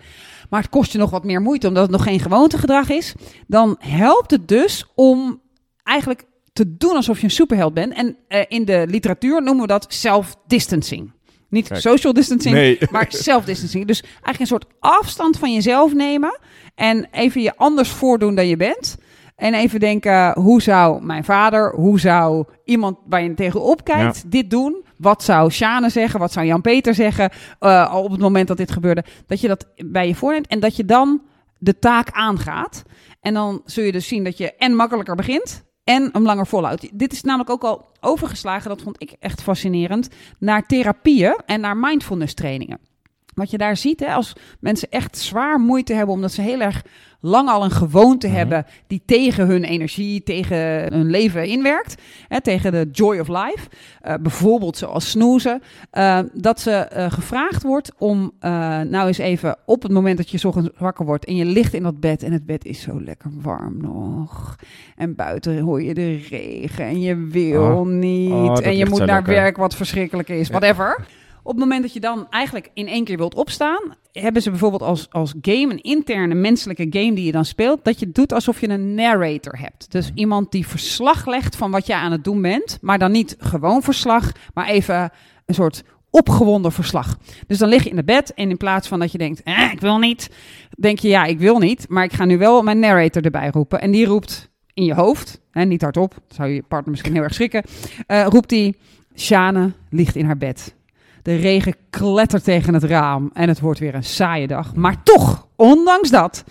maar 0.50 0.62
het 0.62 0.70
kost 0.70 0.92
je 0.92 0.98
nog 0.98 1.10
wat 1.10 1.24
meer 1.24 1.42
moeite 1.42 1.68
omdat 1.68 1.84
het 1.84 1.92
nog 1.92 2.04
geen 2.04 2.20
gewoontegedrag 2.20 2.90
is. 2.90 3.14
Dan 3.48 3.76
helpt 3.80 4.32
het 4.32 4.48
dus 4.48 4.86
om 4.96 5.42
eigenlijk 5.84 6.26
te 6.58 6.78
doen 6.78 6.96
alsof 6.96 7.18
je 7.18 7.24
een 7.24 7.32
superheld 7.32 7.74
bent. 7.74 7.94
En 7.94 8.18
eh, 8.28 8.42
in 8.48 8.66
de 8.66 8.86
literatuur 8.90 9.44
noemen 9.44 9.62
we 9.62 9.68
dat 9.68 9.86
self-distancing. 9.90 11.12
Niet 11.50 11.68
Kijk. 11.68 11.82
social 11.82 12.14
distancing, 12.14 12.56
Nee. 12.56 12.78
maar 12.92 13.06
self-distancing. 13.10 13.86
Dus 13.86 14.02
eigenlijk 14.02 14.40
een 14.40 14.48
soort 14.48 14.66
afstand 14.80 15.38
van 15.38 15.54
jezelf 15.54 15.94
nemen 15.94 16.40
en 16.76 17.08
even 17.12 17.42
je 17.42 17.56
anders 17.56 17.90
voordoen 17.90 18.36
dan 18.36 18.48
je 18.48 18.58
bent. 18.58 18.98
En 19.36 19.54
even 19.54 19.80
denken, 19.80 20.40
hoe 20.40 20.62
zou 20.62 21.04
mijn 21.04 21.24
vader, 21.24 21.74
hoe 21.76 22.00
zou 22.00 22.46
iemand 22.66 22.98
waar 23.06 23.24
je 23.24 23.34
tegenop 23.34 23.84
kijkt 23.84 24.32
dit 24.32 24.50
doen? 24.50 24.84
Wat 24.98 25.24
zou 25.24 25.52
Sjane 25.52 25.90
zeggen? 25.90 26.20
Wat 26.20 26.32
zou 26.32 26.46
Jan-Peter 26.46 26.94
zeggen 26.94 27.30
eh, 27.60 27.92
al 27.92 28.04
op 28.04 28.12
het 28.12 28.20
moment 28.20 28.48
dat 28.48 28.58
dit 28.58 28.72
gebeurde? 28.72 29.04
Dat 29.28 29.42
je 29.42 29.48
dat 29.48 29.68
bij 29.76 30.08
je 30.08 30.16
voorneemt 30.16 30.48
en 30.48 30.60
dat 30.60 30.76
je 30.76 30.86
dan 30.86 31.22
de 31.58 31.80
taak 31.80 32.10
aangaat. 32.12 32.84
En 33.22 33.34
dan 33.34 33.62
zul 33.66 33.84
je 33.84 33.92
dus 33.92 34.08
zien 34.08 34.24
dat 34.24 34.38
je 34.38 34.54
en 34.56 34.76
makkelijker 34.76 35.16
begint 35.16 35.66
en 35.88 36.10
hem 36.12 36.24
langer 36.24 36.48
volhoudt. 36.48 37.00
Dit 37.00 37.14
is 37.14 37.22
namelijk 37.22 37.50
ook 37.50 37.64
al 37.64 37.86
overgeslagen, 38.00 38.70
dat 38.70 38.82
vond 38.82 39.02
ik 39.02 39.16
echt 39.20 39.42
fascinerend, 39.42 40.10
naar 40.40 40.66
therapieën 40.66 41.40
en 41.46 41.62
naar 41.62 41.78
mindfulness 41.78 42.34
trainingen. 42.34 42.80
Wat 43.38 43.52
je 43.52 43.58
daar 43.58 43.78
ziet, 43.78 44.00
hè, 44.00 44.14
als 44.14 44.34
mensen 44.60 44.88
echt 44.92 45.18
zwaar 45.18 45.60
moeite 45.60 45.94
hebben 45.94 46.16
omdat 46.16 46.32
ze 46.32 46.42
heel 46.42 46.60
erg 46.62 46.82
lang 47.20 47.50
al 47.50 47.64
een 47.64 47.72
gewoonte 47.72 48.28
Mhm. 48.28 48.36
hebben 48.36 48.66
die 48.88 49.02
tegen 49.06 49.48
hun 49.48 49.64
energie, 49.64 50.24
tegen 50.24 50.58
hun 50.94 51.10
leven 51.10 51.46
inwerkt, 51.46 52.02
hè, 52.28 52.42
tegen 52.42 52.72
de 52.72 52.90
joy 52.92 53.20
of 53.20 53.28
life, 53.28 53.68
eh, 54.02 54.14
bijvoorbeeld 54.22 54.78
zoals 54.78 55.10
snoezen, 55.10 55.62
eh, 55.92 56.20
dat 56.34 56.60
ze 56.60 56.72
eh, 56.72 57.12
gevraagd 57.12 57.64
wordt 57.64 57.92
om 57.98 58.32
nou 58.90 59.08
eens 59.08 59.18
even 59.18 59.58
op 59.66 59.84
het 59.84 59.92
moment 59.92 60.18
dat 60.18 60.30
je 60.30 60.48
ochtends 60.48 60.70
wakker 60.78 61.06
wordt 61.06 61.26
en 61.26 61.36
je 61.36 61.46
ligt 61.46 61.74
in 61.74 61.84
dat 61.84 62.00
bed 62.00 62.24
en 62.24 62.32
het 62.32 62.46
bed 62.46 62.66
is 62.66 62.82
zo 62.82 63.02
lekker 63.02 63.32
warm 63.42 63.78
nog 63.82 64.56
en 64.96 65.16
buiten 65.16 65.60
hoor 65.60 65.84
je 65.84 65.94
de 65.94 66.16
regen 66.30 66.86
en 66.86 67.02
je 67.02 67.16
wil 67.16 67.62
Oh. 67.64 67.86
niet 67.88 68.32
Oh, 68.32 68.66
en 68.66 68.78
je 68.78 68.86
moet 68.86 68.98
zo 68.98 69.06
naar 69.06 69.16
lekker. 69.16 69.34
werk 69.34 69.58
wat 69.58 69.76
verschrikkelijk 69.76 70.30
is, 70.30 70.48
Ja. 70.48 70.54
Op 71.48 71.54
het 71.54 71.62
moment 71.62 71.82
dat 71.82 71.94
je 71.94 72.00
dan 72.00 72.28
eigenlijk 72.30 72.70
in 72.74 72.88
één 72.88 73.04
keer 73.04 73.18
wilt 73.18 73.36
opstaan, 73.36 73.96
hebben 74.12 74.42
ze 74.42 74.50
bijvoorbeeld 74.50 74.82
als, 74.82 75.08
als 75.12 75.34
game, 75.42 75.74
een 75.74 75.82
interne 75.82 76.34
menselijke 76.34 76.88
game 76.90 77.14
die 77.14 77.26
je 77.26 77.32
dan 77.32 77.46
speelt, 77.46 77.84
dat 77.84 78.00
je 78.00 78.12
doet 78.12 78.34
alsof 78.34 78.62
je 78.62 78.70
een 78.70 78.96
narrator 78.96 79.60
hebt. 79.60 79.92
Dus 79.92 80.12
iemand 80.14 80.52
die 80.52 80.68
verslag 80.68 81.26
legt 81.26 81.56
van 81.56 81.72
wat 81.72 81.88
je 81.88 81.96
aan 81.96 82.12
het 82.12 82.24
doen 82.24 82.42
bent, 82.42 82.78
maar 82.82 83.00
dan 83.00 83.12
niet 83.12 83.36
gewoon 83.40 83.82
verslag, 83.82 84.32
maar 84.54 84.68
even 84.68 85.12
een 85.46 85.56
soort 85.56 85.84
opgewonden 86.10 86.72
verslag. 86.72 87.18
Dus 87.48 87.58
dan 87.58 87.70
lig 87.70 87.84
je 87.84 87.90
in 87.90 87.98
het 87.98 88.06
bed 88.06 88.34
en 88.34 88.50
in 88.50 88.58
plaats 88.58 88.88
van 88.88 89.00
dat 89.00 89.12
je 89.12 89.18
denkt, 89.18 89.44
eh, 89.44 89.72
ik 89.72 89.80
wil 89.80 89.98
niet, 89.98 90.30
denk 90.78 91.00
je, 91.00 91.08
ja, 91.08 91.26
ik 91.26 91.40
wil 91.40 91.58
niet, 91.58 91.86
maar 91.90 92.04
ik 92.04 92.14
ga 92.14 92.26
nu 92.26 92.38
wel 92.38 92.62
mijn 92.62 92.80
narrator 92.80 93.22
erbij 93.22 93.50
roepen. 93.50 93.82
En 93.82 93.92
die 93.92 94.06
roept 94.06 94.50
in 94.74 94.84
je 94.84 94.94
hoofd, 94.94 95.42
hè, 95.52 95.66
niet 95.66 95.82
hardop, 95.82 96.16
zou 96.28 96.50
je 96.50 96.64
partner 96.68 96.92
misschien 96.92 97.14
heel 97.14 97.24
erg 97.24 97.34
schrikken, 97.34 97.64
eh, 98.08 98.26
roept 98.30 98.50
die, 98.50 98.78
Shane 99.16 99.74
ligt 99.90 100.16
in 100.16 100.26
haar 100.26 100.38
bed. 100.38 100.76
De 101.28 101.36
regen 101.36 101.76
klettert 101.90 102.44
tegen 102.44 102.74
het 102.74 102.84
raam 102.84 103.30
en 103.34 103.48
het 103.48 103.60
wordt 103.60 103.80
weer 103.80 103.96
een 103.96 104.04
saaie 104.04 104.48
dag. 104.48 104.76
Maar 104.76 105.04
toch, 105.04 105.48
ondanks 105.56 106.10
dat, 106.10 106.44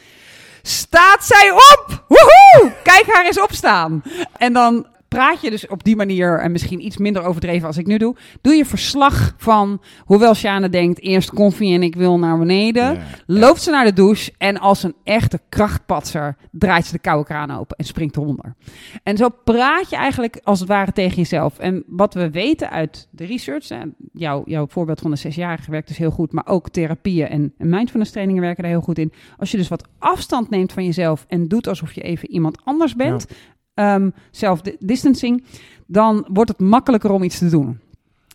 staat 0.62 1.24
zij 1.24 1.50
op! 1.50 2.04
Woehoe! 2.08 2.72
Kijk 2.82 3.04
haar 3.06 3.24
eens 3.24 3.40
opstaan. 3.40 4.02
En 4.38 4.52
dan 4.52 4.86
praat 5.08 5.40
je 5.40 5.50
dus 5.50 5.66
op 5.68 5.84
die 5.84 5.96
manier, 5.96 6.38
en 6.38 6.52
misschien 6.52 6.84
iets 6.84 6.96
minder 6.96 7.22
overdreven 7.22 7.66
als 7.66 7.76
ik 7.76 7.86
nu 7.86 7.98
doe, 7.98 8.16
doe 8.40 8.54
je 8.54 8.64
verslag 8.64 9.34
van, 9.36 9.80
hoewel 10.04 10.34
Shane 10.34 10.68
denkt, 10.68 11.00
eerst 11.00 11.30
koffie 11.30 11.74
en 11.74 11.82
ik 11.82 11.94
wil 11.94 12.18
naar 12.18 12.38
beneden, 12.38 12.92
Ja. 12.92 13.02
loopt 13.26 13.62
ze 13.62 13.70
naar 13.70 13.84
de 13.84 13.92
douche 13.92 14.32
en 14.38 14.58
als 14.58 14.82
een 14.82 14.94
echte 15.04 15.40
krachtpatser 15.48 16.36
draait 16.50 16.86
ze 16.86 16.92
de 16.92 16.98
koude 16.98 17.24
kraan 17.24 17.50
open 17.50 17.76
en 17.76 17.84
springt 17.84 18.16
eronder. 18.16 18.54
En 19.02 19.16
zo 19.16 19.28
praat 19.44 19.90
je 19.90 19.96
eigenlijk 19.96 20.40
als 20.42 20.60
het 20.60 20.68
ware 20.68 20.92
tegen 20.92 21.16
jezelf. 21.16 21.58
En 21.58 21.84
wat 21.86 22.14
we 22.14 22.30
weten 22.30 22.70
uit 22.70 23.08
de 23.10 23.24
research, 23.24 23.68
en 23.68 23.94
jouw, 24.12 24.42
jouw 24.46 24.66
voorbeeld 24.68 25.00
van 25.00 25.10
de 25.10 25.16
zesjarige 25.16 25.70
werkt 25.70 25.88
dus 25.88 25.98
heel 25.98 26.10
goed, 26.10 26.32
maar 26.32 26.46
ook 26.46 26.68
therapieën 26.70 27.28
en, 27.28 27.52
en 27.58 27.68
mindfulness 27.68 28.10
trainingen 28.10 28.42
werken 28.42 28.62
daar 28.62 28.72
heel 28.72 28.80
goed 28.80 28.98
in. 28.98 29.12
Als 29.38 29.50
je 29.50 29.56
dus 29.56 29.68
wat 29.68 29.88
afstand 29.98 30.50
neemt 30.50 30.72
van 30.72 30.84
jezelf 30.84 31.24
en 31.28 31.48
doet 31.48 31.66
alsof 31.68 31.92
je 31.92 32.00
even 32.02 32.30
iemand 32.30 32.58
anders 32.64 32.94
bent, 32.94 33.26
ehm 33.76 34.10
self-distancing, 34.30 35.44
dan 35.86 36.26
wordt 36.32 36.50
het 36.50 36.60
makkelijker 36.60 37.10
om 37.10 37.22
iets 37.22 37.38
te 37.38 37.48
doen. 37.48 37.80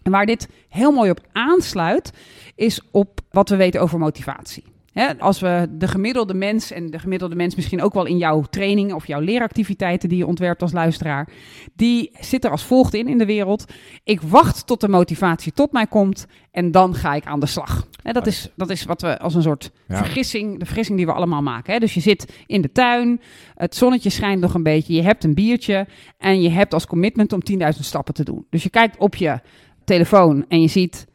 En 0.03 0.12
waar 0.12 0.25
dit 0.25 0.48
heel 0.69 0.91
mooi 0.91 1.10
op 1.10 1.19
aansluit, 1.31 2.13
is 2.55 2.81
op 2.91 3.21
wat 3.31 3.50
we 3.50 3.55
weten 3.55 3.81
over 3.81 4.00
motivatie. 4.00 4.63
Hè, 4.91 5.19
als 5.19 5.39
we 5.39 5.67
de 5.71 5.88
gemiddelde 5.88 6.33
mens, 6.33 6.71
en 6.71 6.89
de 6.89 7.00
gemiddelde 7.00 7.36
mens 7.36 7.55
misschien 7.55 7.81
ook 7.81 7.93
wel 7.93 8.05
in 8.05 8.17
jouw 8.17 8.41
training 8.41 8.93
of 8.93 9.07
jouw 9.07 9.19
leeractiviteiten 9.19 10.10
die 10.10 10.17
je 10.17 10.27
ontwerpt 10.27 10.62
als 10.62 10.71
luisteraar, 10.71 11.27
die 11.75 12.12
zit 12.19 12.45
er 12.45 12.51
als 12.51 12.63
volgt 12.63 12.93
in 12.93 13.07
in 13.07 13.17
de 13.17 13.25
wereld. 13.25 13.65
Ik 14.03 14.21
wacht 14.21 14.67
tot 14.67 14.81
de 14.81 14.88
motivatie 14.88 15.53
tot 15.53 15.71
mij 15.71 15.88
komt 15.88 16.25
en 16.51 16.71
dan 16.71 16.95
ga 16.95 17.13
ik 17.13 17.25
aan 17.25 17.39
de 17.39 17.45
slag. 17.45 17.88
Hè, 18.03 18.12
dat, 18.12 18.27
is, 18.27 18.50
dat 18.55 18.69
is 18.69 18.83
wat 18.86 19.01
we 19.01 19.19
als 19.19 19.36
een 19.36 19.41
soort 19.41 19.71
Ja. 19.88 19.98
vergissing, 19.98 20.60
de 20.60 20.65
vergissing 20.65 20.98
die 20.98 21.05
we 21.05 21.13
allemaal 21.13 21.41
maken. 21.41 21.74
Hè. 21.74 21.79
Dus 21.79 21.93
je 21.93 22.00
zit 22.00 22.43
in 22.45 22.62
de 22.62 22.71
tuin, 22.71 23.21
het 23.55 23.75
zonnetje 23.75 24.10
schijnt 24.10 24.41
nog 24.41 24.53
een 24.53 24.63
beetje, 24.63 24.93
je 24.93 25.01
hebt 25.01 25.24
een 25.24 25.33
biertje 25.33 25.88
en 26.17 26.41
je 26.41 26.50
hebt 26.50 26.74
als 26.74 26.86
commitment 26.86 27.33
om 27.33 27.39
10.000 27.51 27.57
stappen 27.79 28.13
te 28.13 28.24
doen. 28.24 28.45
Dus 28.50 28.63
je 28.63 28.69
kijkt 28.69 28.98
op 28.98 29.15
je 29.15 29.39
telefoon 29.83 30.45
en 30.48 30.62
je 30.62 30.67
ziet 30.67 31.07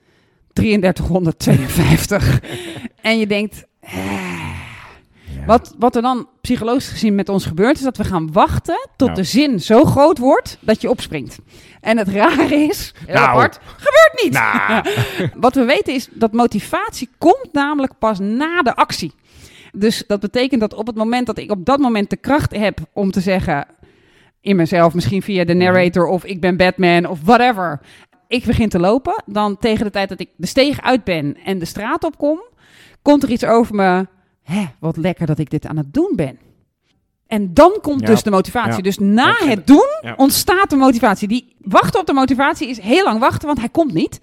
3352 0.56 2.40
en 3.02 3.18
je 3.18 3.26
denkt, 3.26 3.64
Ja. 3.80 5.46
wat, 5.46 5.74
wat 5.78 5.96
er 5.96 6.02
dan 6.02 6.28
psychologisch 6.40 6.88
gezien 6.88 7.14
met 7.14 7.28
ons 7.28 7.46
gebeurt, 7.46 7.76
is 7.76 7.82
dat 7.82 7.96
we 7.96 8.04
gaan 8.04 8.32
wachten 8.32 8.88
tot 8.96 9.08
Ja. 9.08 9.14
de 9.14 9.22
zin 9.24 9.60
zo 9.60 9.84
groot 9.84 10.18
wordt 10.18 10.58
dat 10.60 10.80
je 10.80 10.90
opspringt. 10.90 11.38
En 11.80 11.98
het 11.98 12.08
rare 12.08 12.54
is, 12.54 12.94
heel 13.06 13.14
Nou. 13.14 13.26
apart, 13.28 13.58
gebeurt 13.76 14.22
niet. 14.24 14.32
Nou. 14.32 14.84
Wat 15.44 15.54
we 15.54 15.64
weten 15.64 15.94
is 15.94 16.08
dat 16.12 16.32
motivatie 16.32 17.08
komt 17.18 17.48
namelijk 17.52 17.92
pas 17.98 18.18
na 18.18 18.62
de 18.62 18.74
actie. 18.76 19.12
Dus 19.72 20.04
dat 20.06 20.20
betekent 20.20 20.60
dat 20.60 20.74
op 20.74 20.86
het 20.86 20.96
moment 20.96 21.26
dat 21.26 21.38
ik 21.38 21.50
op 21.50 21.64
dat 21.64 21.78
moment 21.78 22.10
de 22.10 22.16
kracht 22.16 22.56
heb 22.56 22.78
om 22.92 23.10
te 23.10 23.20
zeggen 23.20 23.66
in 24.40 24.56
mezelf, 24.56 24.94
misschien 24.94 25.22
via 25.22 25.44
de 25.44 25.54
narrator 25.54 26.06
of 26.06 26.24
ik 26.24 26.40
ben 26.40 26.56
Batman 26.56 27.06
of 27.06 27.18
whatever, 27.22 27.80
ik 28.28 28.44
begin 28.44 28.68
te 28.68 28.78
lopen, 28.78 29.22
dan 29.26 29.58
tegen 29.58 29.84
de 29.84 29.90
tijd 29.90 30.08
dat 30.08 30.20
ik 30.20 30.28
de 30.36 30.46
steeg 30.46 30.80
uit 30.82 31.04
ben 31.04 31.36
en 31.44 31.58
de 31.58 31.64
straat 31.64 32.04
op 32.04 32.18
kom, 32.18 32.40
komt 33.02 33.22
er 33.22 33.30
iets 33.30 33.44
over 33.44 33.74
me. 33.74 34.06
Hè, 34.42 34.64
wat 34.80 34.96
lekker 34.96 35.26
dat 35.26 35.38
ik 35.38 35.50
dit 35.50 35.66
aan 35.66 35.76
het 35.76 35.94
doen 35.94 36.12
ben. 36.16 36.38
En 37.26 37.54
dan 37.54 37.78
komt 37.82 38.00
Ja. 38.00 38.06
dus 38.06 38.22
de 38.22 38.30
motivatie. 38.30 38.76
Ja. 38.76 38.82
Dus 38.82 38.98
na 38.98 39.34
het 39.38 39.66
doen 39.66 39.88
ontstaat 40.16 40.70
de 40.70 40.76
motivatie. 40.76 41.28
Die 41.28 41.56
wachten 41.60 42.00
op 42.00 42.06
de 42.06 42.12
motivatie 42.12 42.68
is 42.68 42.80
heel 42.80 43.04
lang 43.04 43.20
wachten, 43.20 43.46
want 43.46 43.58
hij 43.58 43.68
komt 43.68 43.92
niet. 43.92 44.20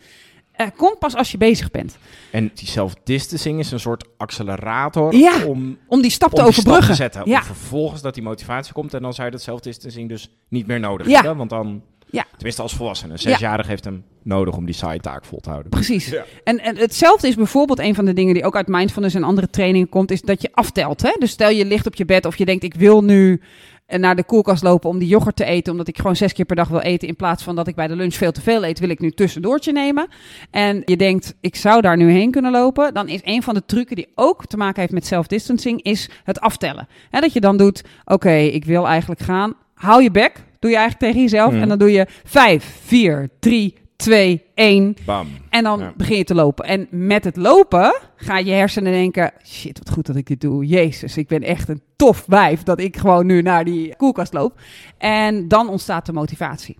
Hij 0.52 0.72
komt 0.72 1.00
pas 1.00 1.16
als 1.16 1.32
je 1.32 1.38
bezig 1.38 1.72
bent. 1.72 1.98
En 2.32 2.52
die 2.54 2.68
self-distancing 2.68 3.60
is 3.60 3.72
een 3.72 3.80
soort 3.80 4.06
accelerator 4.18 5.16
Ja, 5.16 5.46
om, 5.46 5.78
Om 5.88 6.02
die 6.02 6.12
stap 6.12 6.30
om 6.34 6.36
te 6.36 6.42
stap 6.42 6.48
overbruggen. 6.50 6.88
te 6.90 7.02
zetten. 7.02 7.22
Ja. 7.26 7.38
Om 7.38 7.44
vervolgens 7.46 8.02
dat 8.02 8.14
die 8.14 8.24
motivatie 8.24 8.74
komt 8.74 8.94
en 8.94 9.02
dan 9.02 9.14
zou 9.14 9.26
je 9.26 9.32
dat 9.34 9.42
self-distancing 9.42 10.10
dus 10.10 10.30
niet 10.50 10.68
meer 10.68 10.80
nodig 10.80 11.08
Ja. 11.08 11.14
hebben. 11.14 11.38
Want 11.38 11.50
dan, 11.50 11.82
Ja. 12.14 12.26
tenminste 12.32 12.62
als 12.62 12.74
volwassene, 12.74 13.14
een 13.14 13.20
zesjarige 13.20 13.70
heeft 13.70 13.84
hem 13.84 14.04
nodig 14.24 14.56
om 14.56 14.66
die 14.66 14.76
side 14.76 15.00
taak 15.00 15.26
vol 15.26 15.40
te 15.40 15.50
houden. 15.50 15.70
Precies. 15.72 16.10
Ja. 16.10 16.26
En, 16.44 16.60
en 16.60 16.78
hetzelfde 16.78 17.28
is 17.28 17.36
bijvoorbeeld 17.36 17.80
een 17.80 17.96
van 17.96 18.06
de 18.06 18.14
dingen 18.14 18.34
die 18.34 18.46
ook 18.46 18.56
uit 18.56 18.68
mindfulness 18.68 19.16
en 19.16 19.24
andere 19.24 19.50
trainingen 19.50 19.90
komt, 19.90 20.12
is 20.12 20.22
dat 20.22 20.42
je 20.42 20.50
aftelt. 20.52 21.02
Hè? 21.02 21.12
Dus 21.20 21.32
stel 21.32 21.50
je 21.50 21.66
ligt 21.66 21.88
op 21.88 21.96
je 21.96 22.06
bed 22.06 22.26
of 22.26 22.36
je 22.36 22.46
denkt, 22.46 22.64
ik 22.64 22.74
wil 22.74 23.04
nu 23.04 23.42
eh, 23.86 24.00
naar 24.00 24.16
de 24.16 24.24
koelkast 24.24 24.64
lopen 24.64 24.90
om 24.90 25.00
die 25.00 25.08
yoghurt 25.08 25.36
te 25.36 25.46
eten, 25.46 25.72
omdat 25.72 25.88
ik 25.88 25.98
gewoon 25.98 26.16
zes 26.16 26.34
keer 26.34 26.46
per 26.46 26.56
dag 26.56 26.68
wil 26.68 26.80
eten, 26.80 27.08
in 27.08 27.16
plaats 27.16 27.44
van 27.44 27.56
dat 27.56 27.68
ik 27.68 27.76
bij 27.76 27.88
de 27.88 27.96
lunch 27.96 28.14
veel 28.14 28.32
te 28.32 28.42
veel 28.42 28.66
eet, 28.66 28.80
wil 28.80 28.90
ik 28.90 29.00
nu 29.00 29.12
tussendoortje 29.12 29.72
nemen. 29.72 30.08
En 30.52 30.82
je 30.86 30.98
denkt, 30.98 31.36
ik 31.42 31.56
zou 31.56 31.82
daar 31.82 31.98
nu 31.98 32.12
heen 32.12 32.32
kunnen 32.32 32.52
lopen, 32.52 32.94
dan 32.94 33.08
is 33.08 33.20
een 33.24 33.44
van 33.44 33.54
de 33.54 33.66
trucken 33.66 33.96
die 33.96 34.12
ook 34.16 34.46
te 34.46 34.58
maken 34.58 34.82
heeft 34.82 34.94
met 34.94 35.06
self-distancing, 35.06 35.82
is 35.82 36.10
het 36.24 36.40
aftellen. 36.40 36.88
Hè, 37.10 37.20
dat 37.20 37.34
je 37.34 37.40
dan 37.40 37.58
doet, 37.58 37.84
oké, 38.06 38.36
ik 38.36 38.66
wil 38.66 38.88
eigenlijk 38.88 39.22
gaan, 39.22 39.54
hou 39.74 40.04
je 40.04 40.12
bek, 40.12 40.44
doe 40.64 40.72
je 40.72 40.78
eigenlijk 40.78 41.06
tegen 41.06 41.22
jezelf, 41.30 41.52
Mhm. 41.52 41.62
en 41.62 41.68
dan 41.68 41.78
doe 41.78 41.92
je 41.92 42.06
5, 42.24 42.80
4, 42.84 43.30
3, 43.40 43.76
2, 43.96 44.44
1. 44.56 44.96
Bam. 45.06 45.28
En 45.50 45.64
dan 45.64 45.80
Ja. 45.80 45.94
begin 45.98 46.18
je 46.18 46.24
te 46.24 46.36
lopen. 46.36 46.66
En 46.66 46.88
met 46.90 47.24
het 47.24 47.36
lopen 47.38 47.96
gaan 48.16 48.46
je 48.46 48.52
hersenen 48.52 48.92
denken: 48.92 49.32
shit, 49.46 49.78
wat 49.80 49.90
goed 49.90 50.06
dat 50.06 50.16
ik 50.16 50.28
dit 50.28 50.42
doe. 50.42 50.66
Jezus, 50.66 51.18
ik 51.18 51.28
ben 51.28 51.42
echt 51.42 51.70
een 51.70 51.82
tof 51.96 52.24
wijf 52.28 52.64
dat 52.64 52.80
ik 52.80 52.98
gewoon 52.98 53.26
nu 53.26 53.42
naar 53.42 53.64
die 53.66 53.96
koelkast 53.96 54.34
loop. 54.34 54.60
En 54.98 55.48
dan 55.48 55.70
ontstaat 55.70 56.06
de 56.06 56.14
motivatie. 56.14 56.78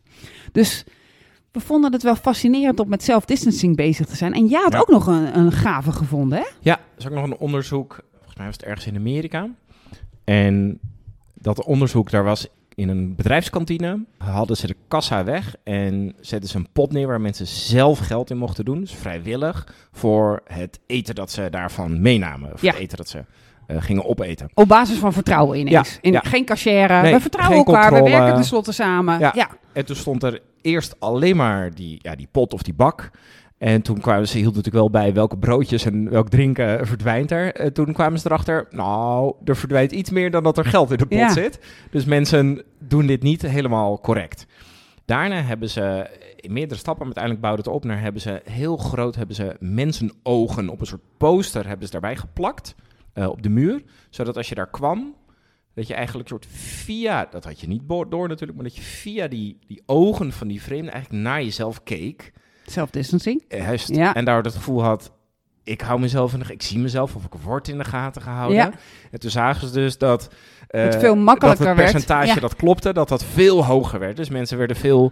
Dus 0.52 0.84
we 1.52 1.60
vonden 1.60 1.92
het 1.92 2.04
wel 2.04 2.16
fascinerend 2.16 2.80
om 2.80 2.90
met 2.90 3.04
self-distancing 3.04 3.76
bezig 3.76 4.06
te 4.06 4.16
zijn. 4.16 4.34
En 4.34 4.46
jij 4.48 4.62
had 4.62 4.74
Ja. 4.74 4.80
ook 4.80 4.90
nog 4.90 5.08
een, 5.08 5.38
een 5.38 5.52
gave 5.52 5.92
gevonden, 5.92 6.38
hè? 6.38 6.46
Ja, 6.60 6.74
er 6.78 6.84
is 6.98 7.08
ook 7.08 7.14
nog 7.14 7.24
een 7.24 7.38
onderzoek, 7.38 8.00
volgens 8.14 8.36
mij 8.36 8.46
was 8.46 8.56
het 8.56 8.66
ergens 8.66 8.86
in 8.88 8.96
Amerika. 8.96 9.48
En 10.24 10.80
dat 11.34 11.64
onderzoek, 11.66 12.10
daar 12.10 12.24
was 12.24 12.48
in 12.76 12.90
een 12.90 13.16
bedrijfskantine, 13.16 14.00
hadden 14.18 14.58
ze 14.58 14.68
de 14.68 14.76
kassa 14.88 15.24
weg 15.24 15.56
en 15.64 16.14
zetten 16.20 16.50
ze 16.50 16.58
een 16.58 16.68
pot 16.74 16.92
neer 16.92 17.08
waar 17.08 17.22
mensen 17.22 17.48
zelf 17.48 18.00
geld 18.00 18.30
in 18.30 18.38
mochten 18.38 18.66
doen. 18.66 18.80
Dus 18.80 18.94
vrijwillig 18.94 19.76
voor 19.92 20.42
het 20.46 20.80
eten 20.86 21.16
dat 21.16 21.32
ze 21.32 21.48
daarvan 21.50 22.02
meenamen. 22.02 22.54
Of 22.54 22.62
Ja. 22.62 22.72
het 22.72 22.80
eten 22.80 22.98
dat 22.98 23.10
ze 23.10 23.26
eh, 23.68 23.82
gingen 23.82 24.06
opeten. 24.06 24.50
Op 24.54 24.68
basis 24.68 24.98
van 24.98 25.14
vertrouwen 25.14 25.60
ineens. 25.60 25.92
Ja, 25.94 25.98
In, 26.02 26.12
ja. 26.12 26.20
Geen 26.24 26.46
cachère. 26.46 27.02
Nee, 27.02 27.14
we 27.14 27.20
vertrouwen 27.20 27.58
elkaar. 27.58 27.94
We 27.94 28.10
werken 28.10 28.34
tenslotte 28.34 28.72
samen. 28.72 29.20
Ja. 29.20 29.32
ja. 29.36 29.50
En 29.74 29.86
toen 29.86 29.96
stond 29.96 30.24
er 30.24 30.42
eerst 30.62 30.96
alleen 31.00 31.36
maar 31.36 31.74
die, 31.74 32.00
ja, 32.02 32.16
die 32.16 32.28
pot 32.32 32.54
of 32.54 32.62
die 32.62 32.74
bak. 32.74 33.10
En 33.64 33.82
toen 33.82 34.00
kwamen 34.00 34.28
ze, 34.28 34.38
hield 34.38 34.56
natuurlijk 34.56 34.76
wel 34.76 34.90
bij 34.90 35.14
welke 35.14 35.38
broodjes 35.38 35.86
en 35.86 36.10
welk 36.10 36.30
drinken 36.30 36.88
verdwijnt 36.88 37.32
er. 37.32 37.56
En 37.56 37.74
toen 37.74 37.94
kwamen 37.94 38.20
ze 38.20 38.28
erachter, 38.28 38.68
nou, 38.70 39.36
er 39.44 39.56
verdwijnt 39.56 39.92
iets 39.92 40.10
meer 40.10 40.32
dan 40.32 40.44
dat 40.44 40.58
er 40.58 40.66
geld 40.66 40.92
in 40.92 40.98
de 40.98 41.06
pot 41.06 41.18
Ja. 41.18 41.32
zit. 41.32 41.60
Dus 41.92 42.06
mensen 42.06 42.64
doen 42.80 43.06
dit 43.06 43.22
niet 43.22 43.42
helemaal 43.42 44.00
correct. 44.00 44.46
Daarna 45.06 45.42
hebben 45.42 45.70
ze 45.70 46.10
in 46.36 46.54
meerdere 46.54 46.80
stappen, 46.80 47.08
maar 47.08 47.16
uiteindelijk 47.16 47.42
bouwde 47.46 47.62
het 47.62 47.72
op 47.72 47.84
naar, 47.84 48.02
hebben 48.02 48.22
ze 48.22 48.42
heel 48.44 48.78
groot, 48.78 49.16
hebben 49.16 49.36
ze 49.36 49.56
mensenogen 49.60 50.70
op 50.70 50.80
een 50.80 50.86
soort 50.86 51.18
poster, 51.18 51.68
hebben 51.68 51.86
ze 51.86 51.92
daarbij 51.92 52.16
geplakt 52.16 52.76
eh, 53.14 53.28
op 53.28 53.44
de 53.44 53.50
muur. 53.50 53.84
Zodat 54.10 54.38
als 54.38 54.50
je 54.50 54.56
daar 54.56 54.70
kwam, 54.70 55.16
dat 55.74 55.88
je 55.88 55.94
eigenlijk 55.94 56.28
soort 56.28 56.46
via, 56.50 57.28
dat 57.32 57.44
had 57.44 57.60
je 57.60 57.68
niet 57.68 57.88
door 57.88 58.28
natuurlijk, 58.28 58.56
maar 58.56 58.68
dat 58.68 58.76
je 58.76 58.82
via 58.82 59.28
die, 59.28 59.58
die 59.68 59.84
ogen 59.86 60.32
van 60.32 60.48
die 60.48 60.62
vreemde 60.62 60.92
eigenlijk 60.92 61.24
naar 61.24 61.44
jezelf 61.44 61.84
keek. 61.84 62.34
Self-distancing. 62.66 63.44
Eh. 63.48 63.76
Ja. 63.78 64.14
En 64.14 64.26
daar 64.26 64.44
het 64.44 64.56
gevoel 64.56 64.84
had, 64.84 65.12
ik 65.64 65.82
hou 65.82 66.00
mezelf 66.00 66.34
in 66.34 66.40
de, 66.40 66.46
ik 66.54 66.62
zie 66.62 66.80
mezelf 66.80 67.16
of 67.16 67.24
ik 67.24 67.34
word 67.44 67.68
in 67.68 67.78
de 67.78 67.84
gaten 67.84 68.22
gehouden. 68.22 68.58
Ja. 68.58 68.72
En 69.12 69.20
toen 69.20 69.30
zagen 69.30 69.68
ze 69.68 69.74
dus 69.74 69.98
dat 69.98 70.30
eh, 70.68 70.84
Het 70.84 70.96
veel 70.96 71.16
makkelijker 71.16 71.66
dat 71.66 71.68
het 71.68 71.78
werd. 71.78 71.92
percentage 71.92 72.34
Ja. 72.34 72.40
dat 72.40 72.56
klopte, 72.56 72.94
dat 72.94 73.10
dat 73.10 73.24
veel 73.24 73.66
hoger 73.66 74.00
werd. 74.00 74.16
Dus 74.18 74.30
mensen 74.30 74.58
werden 74.58 74.76
veel 74.76 75.12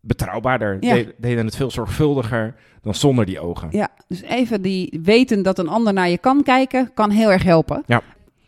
betrouwbaarder, 0.00 0.76
Ja. 0.80 0.94
de- 0.94 1.14
deden 1.18 1.44
het 1.44 1.56
veel 1.56 1.70
zorgvuldiger 1.70 2.54
dan 2.82 2.94
zonder 2.94 3.24
die 3.26 3.40
ogen. 3.40 3.68
Ja, 3.70 3.88
dus 4.08 4.22
even 4.22 4.62
die 4.62 5.00
weten 5.02 5.42
dat 5.42 5.58
een 5.58 5.68
ander 5.68 5.92
naar 5.92 6.08
je 6.08 6.18
kan 6.18 6.42
kijken, 6.42 6.90
kan 6.94 7.10
heel 7.10 7.32
erg 7.32 7.42
helpen. 7.42 7.82
Ja. 7.86 8.02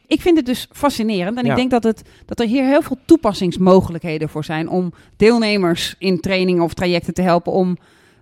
Ik 0.06 0.20
vind 0.20 0.36
het 0.36 0.46
dus 0.46 0.68
fascinerend 0.72 1.38
en 1.38 1.44
ik 1.46 1.56
denk 1.56 1.70
dat, 1.70 1.82
het, 1.84 2.02
dat 2.26 2.40
er 2.40 2.46
hier 2.46 2.64
heel 2.64 2.82
veel 2.82 2.96
toepassingsmogelijkheden 3.04 4.28
voor 4.28 4.44
zijn 4.44 4.68
om 4.68 4.92
deelnemers 5.16 5.94
in 5.98 6.20
trainingen 6.20 6.62
of 6.62 6.74
trajecten 6.74 7.14
te 7.14 7.22
helpen 7.22 7.52
om, 7.52 7.76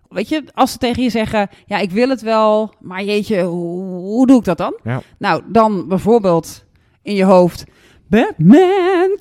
weet 0.08 0.28
je, 0.28 0.44
als 0.54 0.72
ze 0.72 0.78
tegen 0.78 1.02
je 1.02 1.10
zeggen, 1.10 1.48
ja, 1.66 1.78
ik 1.78 1.90
wil 1.90 2.08
het 2.08 2.20
wel, 2.20 2.74
maar 2.80 3.04
jeetje, 3.04 3.42
hoe, 3.42 3.84
hoe 3.84 4.26
doe 4.26 4.38
ik 4.38 4.44
dat 4.44 4.58
dan? 4.58 4.78
Ja. 4.82 5.02
Nou, 5.18 5.42
dan 5.46 5.88
bijvoorbeeld 5.88 6.64
in 7.02 7.14
je 7.14 7.24
hoofd, 7.24 7.64
Batman, 8.08 9.18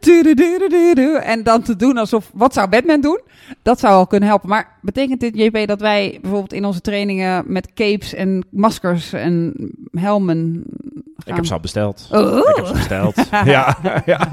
en 1.21 1.43
dan 1.43 1.61
te 1.61 1.75
doen 1.75 1.97
alsof, 1.97 2.31
wat 2.33 2.53
zou 2.53 2.69
Batman 2.69 3.01
doen? 3.01 3.19
Dat 3.61 3.79
zou 3.79 3.93
al 3.93 4.07
kunnen 4.07 4.29
helpen. 4.29 4.49
Maar 4.49 4.77
betekent 4.81 5.19
dit, 5.19 5.37
JP, 5.37 5.67
dat 5.67 5.79
wij 5.79 6.17
bijvoorbeeld 6.21 6.53
in 6.53 6.65
onze 6.65 6.81
trainingen 6.81 7.43
met 7.47 7.73
capes 7.73 8.13
en 8.13 8.45
maskers 8.49 9.13
en 9.13 9.53
helmen 9.91 10.63
Ik 11.25 11.35
heb 11.35 11.45
ze 11.45 11.53
al 11.53 11.59
besteld. 11.59 12.07
Oh. 12.11 12.37
Ik 12.37 12.55
heb 12.55 12.65
ze 12.65 12.73
besteld. 12.73 13.15
ja, 13.45 13.77
ja. 14.05 14.29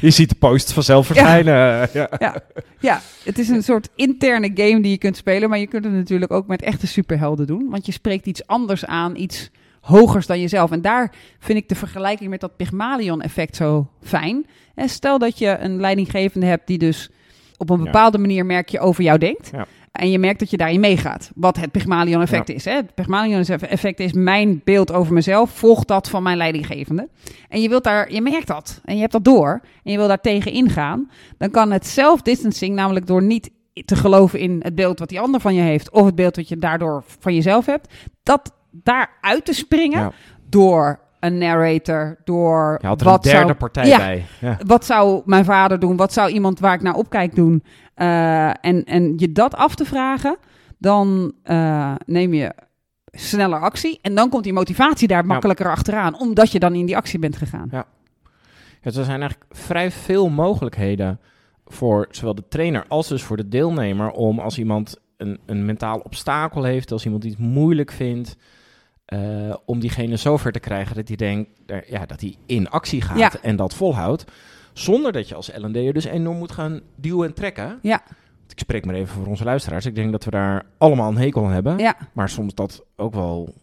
Je 0.00 0.10
ziet 0.10 0.28
de 0.28 0.34
post 0.34 0.72
vanzelf 0.72 1.06
verschijnen. 1.06 1.88
Ja. 1.92 2.08
Ja. 2.18 2.34
ja, 2.80 3.00
het 3.24 3.38
is 3.38 3.48
een 3.48 3.62
soort 3.62 3.88
interne 3.94 4.50
game 4.54 4.80
die 4.80 4.90
je 4.90 4.98
kunt 4.98 5.16
spelen, 5.16 5.48
maar 5.48 5.58
je 5.58 5.66
kunt 5.66 5.84
het 5.84 5.92
natuurlijk 5.92 6.32
ook 6.32 6.46
met 6.46 6.62
echte 6.62 6.86
superhelden 6.86 7.46
doen, 7.46 7.66
want 7.70 7.86
je 7.86 7.92
spreekt 7.92 8.26
iets 8.26 8.46
anders 8.46 8.84
aan, 8.84 9.16
iets 9.16 9.50
hogers 9.80 10.26
dan 10.26 10.40
jezelf. 10.40 10.70
En 10.70 10.82
daar 10.82 11.12
vind 11.38 11.58
ik 11.58 11.68
de 11.68 11.74
vergelijking 11.74 12.30
met 12.30 12.40
dat 12.40 12.56
Pygmalion-effect 12.56 13.56
zo 13.56 13.88
fijn. 14.02 14.46
En 14.74 14.88
stel 14.88 15.18
dat 15.18 15.38
je 15.38 15.56
een 15.58 15.80
leidinggevende 15.80 16.46
hebt 16.46 16.66
die 16.66 16.78
dus 16.78 17.10
op 17.56 17.70
een 17.70 17.78
Ja. 17.78 17.84
bepaalde 17.84 18.18
manier 18.18 18.46
merk 18.46 18.68
je 18.68 18.80
over 18.80 19.02
jou 19.04 19.18
denkt. 19.18 19.48
Ja. 19.52 19.66
En 19.92 20.10
je 20.10 20.18
merkt 20.18 20.38
dat 20.38 20.50
je 20.50 20.56
daarin 20.56 20.80
meegaat. 20.80 21.30
Wat 21.34 21.56
het 21.56 21.70
Pygmalion-effect 21.70 22.48
Ja. 22.48 22.54
is. 22.54 22.64
Hè? 22.64 22.72
Het 22.72 22.94
Pygmalion-effect 22.94 24.00
is 24.00 24.12
mijn 24.12 24.60
beeld 24.64 24.92
over 24.92 25.12
mezelf. 25.12 25.50
Volgt 25.50 25.88
dat 25.88 26.08
van 26.08 26.22
mijn 26.22 26.36
leidinggevende. 26.36 27.08
En 27.48 27.60
je, 27.62 27.68
wilt 27.68 27.84
daar, 27.84 28.12
je 28.12 28.20
merkt 28.20 28.46
dat. 28.46 28.80
En 28.84 28.94
je 28.94 29.00
hebt 29.00 29.12
dat 29.12 29.24
door. 29.24 29.60
En 29.84 29.92
je 29.92 29.98
wil 29.98 30.08
daar 30.08 30.20
tegen 30.20 30.52
ingaan. 30.52 31.10
Dan 31.38 31.50
kan 31.50 31.70
het 31.70 31.86
self-distancing, 31.86 32.74
namelijk 32.74 33.06
door 33.06 33.22
niet 33.22 33.50
te 33.84 33.96
geloven 33.96 34.38
in 34.38 34.60
het 34.62 34.74
beeld 34.74 34.98
wat 34.98 35.08
die 35.08 35.20
ander 35.20 35.40
van 35.40 35.54
je 35.54 35.62
heeft. 35.62 35.90
Of 35.90 36.06
het 36.06 36.14
beeld 36.14 36.36
wat 36.36 36.48
je 36.48 36.56
daardoor 36.56 37.04
van 37.18 37.34
jezelf 37.34 37.66
hebt. 37.66 37.94
Dat 38.22 38.52
daar 38.70 39.10
uit 39.20 39.44
te 39.44 39.52
springen 39.52 40.00
Ja. 40.00 40.12
door 40.48 41.00
een 41.20 41.38
narrator. 41.38 42.18
Door 42.24 42.78
had 42.82 43.00
er 43.00 43.06
wat 43.06 43.24
een 43.24 43.30
derde 43.30 43.46
zou, 43.46 43.58
partij 43.58 43.86
Ja. 43.86 43.96
bij. 43.96 44.24
Ja. 44.40 44.58
wat 44.66 44.84
zou 44.84 45.22
mijn 45.24 45.44
vader 45.44 45.78
doen? 45.78 45.96
Wat 45.96 46.12
zou 46.12 46.30
iemand 46.30 46.60
waar 46.60 46.74
ik 46.74 46.82
naar 46.82 46.94
opkijk 46.94 47.34
doen? 47.34 47.64
Eh, 48.00 48.48
en, 48.48 48.84
en 48.84 49.12
je 49.16 49.32
dat 49.32 49.54
af 49.54 49.74
te 49.74 49.84
vragen, 49.84 50.36
dan 50.78 51.32
eh, 51.42 51.94
neem 52.06 52.34
je 52.34 52.54
sneller 53.10 53.60
actie. 53.60 53.98
En 54.02 54.14
dan 54.14 54.28
komt 54.28 54.44
die 54.44 54.52
motivatie 54.52 55.08
daar 55.08 55.26
makkelijker 55.26 55.70
achteraan, 55.70 56.20
omdat 56.20 56.52
je 56.52 56.58
dan 56.58 56.74
in 56.74 56.86
die 56.86 56.96
actie 56.96 57.18
bent 57.18 57.36
gegaan. 57.36 57.68
Ja. 57.70 57.86
Ja, 58.82 58.90
er 58.90 58.92
zijn 58.92 59.20
eigenlijk 59.20 59.44
vrij 59.50 59.90
veel 59.90 60.28
mogelijkheden 60.28 61.20
voor 61.66 62.08
zowel 62.10 62.34
de 62.34 62.48
trainer 62.48 62.84
als 62.88 63.08
dus 63.08 63.22
voor 63.22 63.36
de 63.36 63.48
deelnemer 63.48 64.10
om 64.10 64.38
als 64.38 64.58
iemand 64.58 64.96
een, 65.16 65.38
een 65.46 65.64
mentaal 65.64 65.98
obstakel 65.98 66.64
heeft, 66.64 66.92
als 66.92 67.04
iemand 67.04 67.24
iets 67.24 67.36
moeilijk 67.36 67.92
vindt, 67.92 68.36
eh, 69.10 69.54
om 69.64 69.80
diegene 69.80 70.16
zover 70.16 70.52
te 70.52 70.60
krijgen 70.60 70.96
dat 70.96 71.08
hij 71.08 71.16
denkt 71.16 71.50
ja, 71.88 72.06
dat 72.06 72.20
hij 72.20 72.34
in 72.46 72.68
actie 72.70 73.00
gaat 73.02 73.18
Ja. 73.18 73.32
en 73.42 73.56
dat 73.56 73.74
volhoudt. 73.74 74.24
Zonder 74.72 75.12
dat 75.12 75.28
je 75.28 75.34
als 75.34 75.50
L&D'er 75.56 75.92
dus 75.92 76.04
enorm 76.04 76.38
moet 76.38 76.52
gaan 76.52 76.80
duwen 76.96 77.26
en 77.28 77.34
trekken. 77.34 77.78
Ja. 77.82 78.02
Ik 78.48 78.58
spreek 78.58 78.84
maar 78.86 78.94
even 78.94 79.14
voor 79.14 79.26
onze 79.26 79.44
luisteraars. 79.44 79.86
Ik 79.86 79.94
denk 79.94 80.12
dat 80.12 80.24
we 80.24 80.30
daar 80.30 80.66
allemaal 80.78 81.10
een 81.10 81.18
hekel 81.18 81.44
aan 81.44 81.50
hebben. 81.52 81.78
Ja, 81.78 81.94
Maar 82.12 82.28
soms 82.28 82.54
dat 82.54 82.84
ook 82.96 83.14
wel 83.14 83.54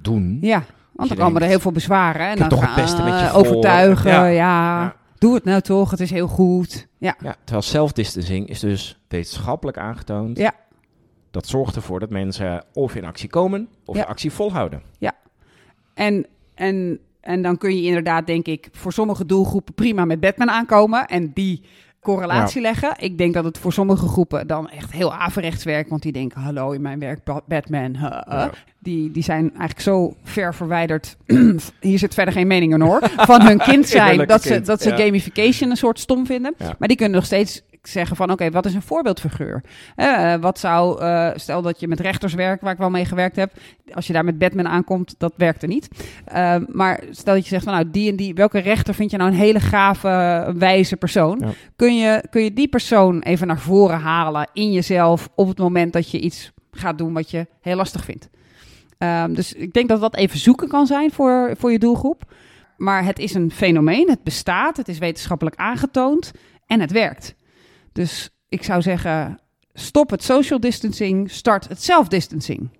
doen. 0.00 0.38
ja. 0.40 0.62
want 0.92 1.08
dan 1.08 1.18
komen 1.18 1.42
er 1.42 1.48
heel 1.48 1.60
veel 1.60 1.72
bezwaren. 1.72 2.28
En 2.28 2.36
dan 2.38 2.48
toch 2.48 2.66
het 2.66 2.74
beste 2.74 3.02
met 3.02 3.20
je 3.20 3.26
eh, 3.26 3.36
overtuigen. 3.36 4.30
Ja. 4.32 4.94
Doe 5.18 5.34
het 5.34 5.44
nou 5.44 5.60
toch, 5.60 5.90
het 5.90 6.00
is 6.00 6.10
heel 6.10 6.26
goed. 6.28 6.86
Ja, 6.98 7.16
Ja, 7.22 7.34
terwijl 7.44 7.62
self-distancing 7.62 8.48
is 8.48 8.60
dus 8.60 8.98
wetenschappelijk 9.08 9.78
aangetoond. 9.78 10.38
Ja. 10.38 10.52
Dat 11.30 11.46
zorgt 11.46 11.76
ervoor 11.76 12.00
dat 12.00 12.10
mensen 12.10 12.64
of 12.72 12.94
in 12.94 13.04
actie 13.04 13.28
komen 13.28 13.68
of 13.84 13.96
Ja. 13.96 14.02
de 14.02 14.08
actie 14.08 14.30
volhouden. 14.30 14.82
En, 15.94 16.26
en, 16.54 16.98
en 17.20 17.42
dan 17.42 17.58
kun 17.58 17.76
je 17.76 17.82
inderdaad, 17.82 18.26
denk 18.26 18.46
ik, 18.46 18.68
voor 18.72 18.92
sommige 18.92 19.26
doelgroepen 19.26 19.74
prima 19.74 20.04
met 20.04 20.20
Batman 20.20 20.50
aankomen. 20.50 21.06
En 21.06 21.30
die 21.34 21.62
correlatie 22.00 22.60
leggen. 22.60 22.94
Ik 22.98 23.18
denk 23.18 23.34
dat 23.34 23.44
het 23.44 23.58
voor 23.58 23.72
sommige 23.72 24.06
groepen 24.06 24.46
dan 24.46 24.70
echt 24.70 24.92
heel 24.92 25.14
averechts 25.14 25.64
werkt. 25.64 25.90
Want 25.90 26.02
die 26.02 26.12
denken, 26.12 26.40
hallo, 26.40 26.70
in 26.70 26.82
mijn 26.82 26.98
werk 26.98 27.24
Ba- 27.24 27.40
Batman. 27.46 27.92
Ja. 27.92 28.50
Die, 28.78 29.10
die 29.10 29.22
zijn 29.22 29.48
eigenlijk 29.50 29.80
zo 29.80 30.14
ver 30.22 30.54
verwijderd. 30.54 31.16
Hier 31.80 31.98
zit 31.98 32.14
verder 32.14 32.34
geen 32.34 32.46
mening 32.46 32.72
in 32.74 32.80
hoor. 32.80 33.00
Van 33.16 33.42
hun 33.42 33.58
kind 33.58 33.88
zijn. 33.98 34.26
Dat 34.26 34.42
ze, 34.42 34.60
dat 34.60 34.82
ze 34.82 34.88
ja. 34.90 34.96
gamification 34.96 35.70
een 35.70 35.76
soort 35.76 35.98
stom 35.98 36.26
vinden. 36.26 36.54
Ja. 36.58 36.74
Maar 36.78 36.88
die 36.88 36.96
kunnen 36.96 37.16
nog 37.16 37.26
steeds 37.26 37.62
zeggen 37.82 38.16
van 38.16 38.30
oké, 38.30 38.50
wat 38.50 38.66
is 38.66 38.74
een 38.74 38.82
voorbeeldfiguur? 38.82 39.62
Eh, 39.96 40.34
wat 40.34 40.58
zou, 40.58 41.00
eh, 41.00 41.30
stel 41.34 41.62
dat 41.62 41.80
je 41.80 41.88
met 41.88 42.00
rechters 42.00 42.34
werkt, 42.34 42.62
waar 42.62 42.72
ik 42.72 42.78
wel 42.78 42.90
mee 42.90 43.04
gewerkt 43.04 43.36
heb. 43.36 43.52
Als 43.94 44.06
je 44.06 44.12
daar 44.12 44.24
met 44.24 44.38
Batman 44.38 44.68
aankomt, 44.68 45.14
dat 45.18 45.32
werkte 45.36 45.66
niet. 45.66 45.88
Eh, 46.24 46.56
maar 46.68 47.02
stel 47.10 47.34
dat 47.34 47.42
je 47.42 47.48
zegt 47.48 47.64
van 47.64 47.72
nou, 47.72 47.90
die 47.90 48.10
en 48.10 48.16
die, 48.16 48.34
welke 48.34 48.58
rechter 48.58 48.94
vind 48.94 49.10
je 49.10 49.16
nou 49.16 49.30
een 49.30 49.36
hele 49.36 49.60
gave, 49.60 50.54
wijze 50.56 50.96
persoon? 50.96 51.38
Ja. 51.40 51.50
Kun, 51.76 51.96
je, 51.96 52.24
kun 52.30 52.44
je 52.44 52.52
die 52.52 52.68
persoon 52.68 53.20
even 53.20 53.46
naar 53.46 53.60
voren 53.60 54.00
halen 54.00 54.48
in 54.52 54.72
jezelf 54.72 55.28
op 55.34 55.48
het 55.48 55.58
moment 55.58 55.92
dat 55.92 56.10
je 56.10 56.20
iets 56.20 56.52
gaat 56.70 56.98
doen 56.98 57.12
wat 57.12 57.30
je 57.30 57.46
heel 57.60 57.76
lastig 57.76 58.04
vindt? 58.04 58.28
Ehm, 58.98 59.32
dus 59.32 59.52
ik 59.52 59.72
denk 59.72 59.88
dat 59.88 60.00
dat 60.00 60.16
even 60.16 60.38
zoeken 60.38 60.68
kan 60.68 60.86
zijn 60.86 61.12
voor, 61.12 61.54
voor 61.58 61.72
je 61.72 61.78
doelgroep. 61.78 62.22
Maar 62.76 63.04
het 63.04 63.18
is 63.18 63.34
een 63.34 63.50
fenomeen, 63.50 64.08
het 64.08 64.22
bestaat, 64.22 64.76
het 64.76 64.88
is 64.88 64.98
wetenschappelijk 64.98 65.56
aangetoond 65.56 66.32
en 66.66 66.80
het 66.80 66.90
werkt. 66.90 67.34
Dus 67.92 68.30
ik 68.48 68.62
zou 68.62 68.82
zeggen, 68.82 69.38
stop 69.72 70.10
het 70.10 70.22
social 70.22 70.60
distancing, 70.60 71.30
start 71.30 71.68
het 71.68 71.82
self-distancing. 71.82 72.70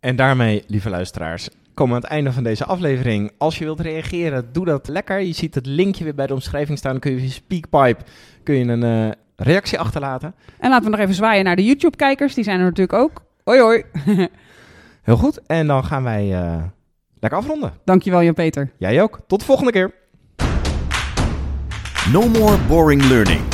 En 0.00 0.16
daarmee, 0.16 0.64
lieve 0.66 0.90
luisteraars, 0.90 1.48
komen 1.74 1.94
we 1.94 1.98
aan 1.98 2.02
het 2.02 2.12
einde 2.12 2.32
van 2.32 2.42
deze 2.42 2.64
aflevering. 2.64 3.32
Als 3.38 3.58
je 3.58 3.64
wilt 3.64 3.80
reageren, 3.80 4.52
doe 4.52 4.64
dat 4.64 4.88
lekker. 4.88 5.20
Je 5.20 5.32
ziet 5.32 5.54
het 5.54 5.66
linkje 5.66 6.04
weer 6.04 6.14
bij 6.14 6.26
de 6.26 6.34
omschrijving 6.34 6.78
staan. 6.78 6.92
Dan 6.92 7.00
kun 7.00 7.12
je 7.12 7.18
via 7.18 7.30
Speakpipe 7.30 8.04
kun 8.44 8.54
je 8.54 8.64
een 8.64 8.82
eh, 8.82 9.10
reactie 9.36 9.78
achterlaten. 9.78 10.34
En 10.58 10.70
laten 10.70 10.84
we 10.84 10.90
nog 10.90 11.00
even 11.00 11.14
zwaaien 11.14 11.44
naar 11.44 11.56
de 11.56 11.64
YouTube-kijkers, 11.64 12.34
die 12.34 12.44
zijn 12.44 12.58
er 12.58 12.64
natuurlijk 12.64 12.98
ook. 12.98 13.22
Hoi 13.44 13.60
hoi. 13.60 13.82
Heel 15.02 15.16
goed. 15.16 15.40
En 15.46 15.66
dan 15.66 15.84
gaan 15.84 16.02
wij 16.02 16.34
eh, 16.34 16.62
lekker 17.20 17.38
afronden. 17.38 17.72
Dankjewel 17.84 18.22
Jan-Peter. 18.22 18.70
Jij 18.78 19.02
ook. 19.02 19.20
Tot 19.26 19.40
de 19.40 19.46
volgende 19.46 19.72
keer. 19.72 19.94
No 22.12 22.28
more 22.28 22.58
boring 22.68 23.04
learning. 23.04 23.53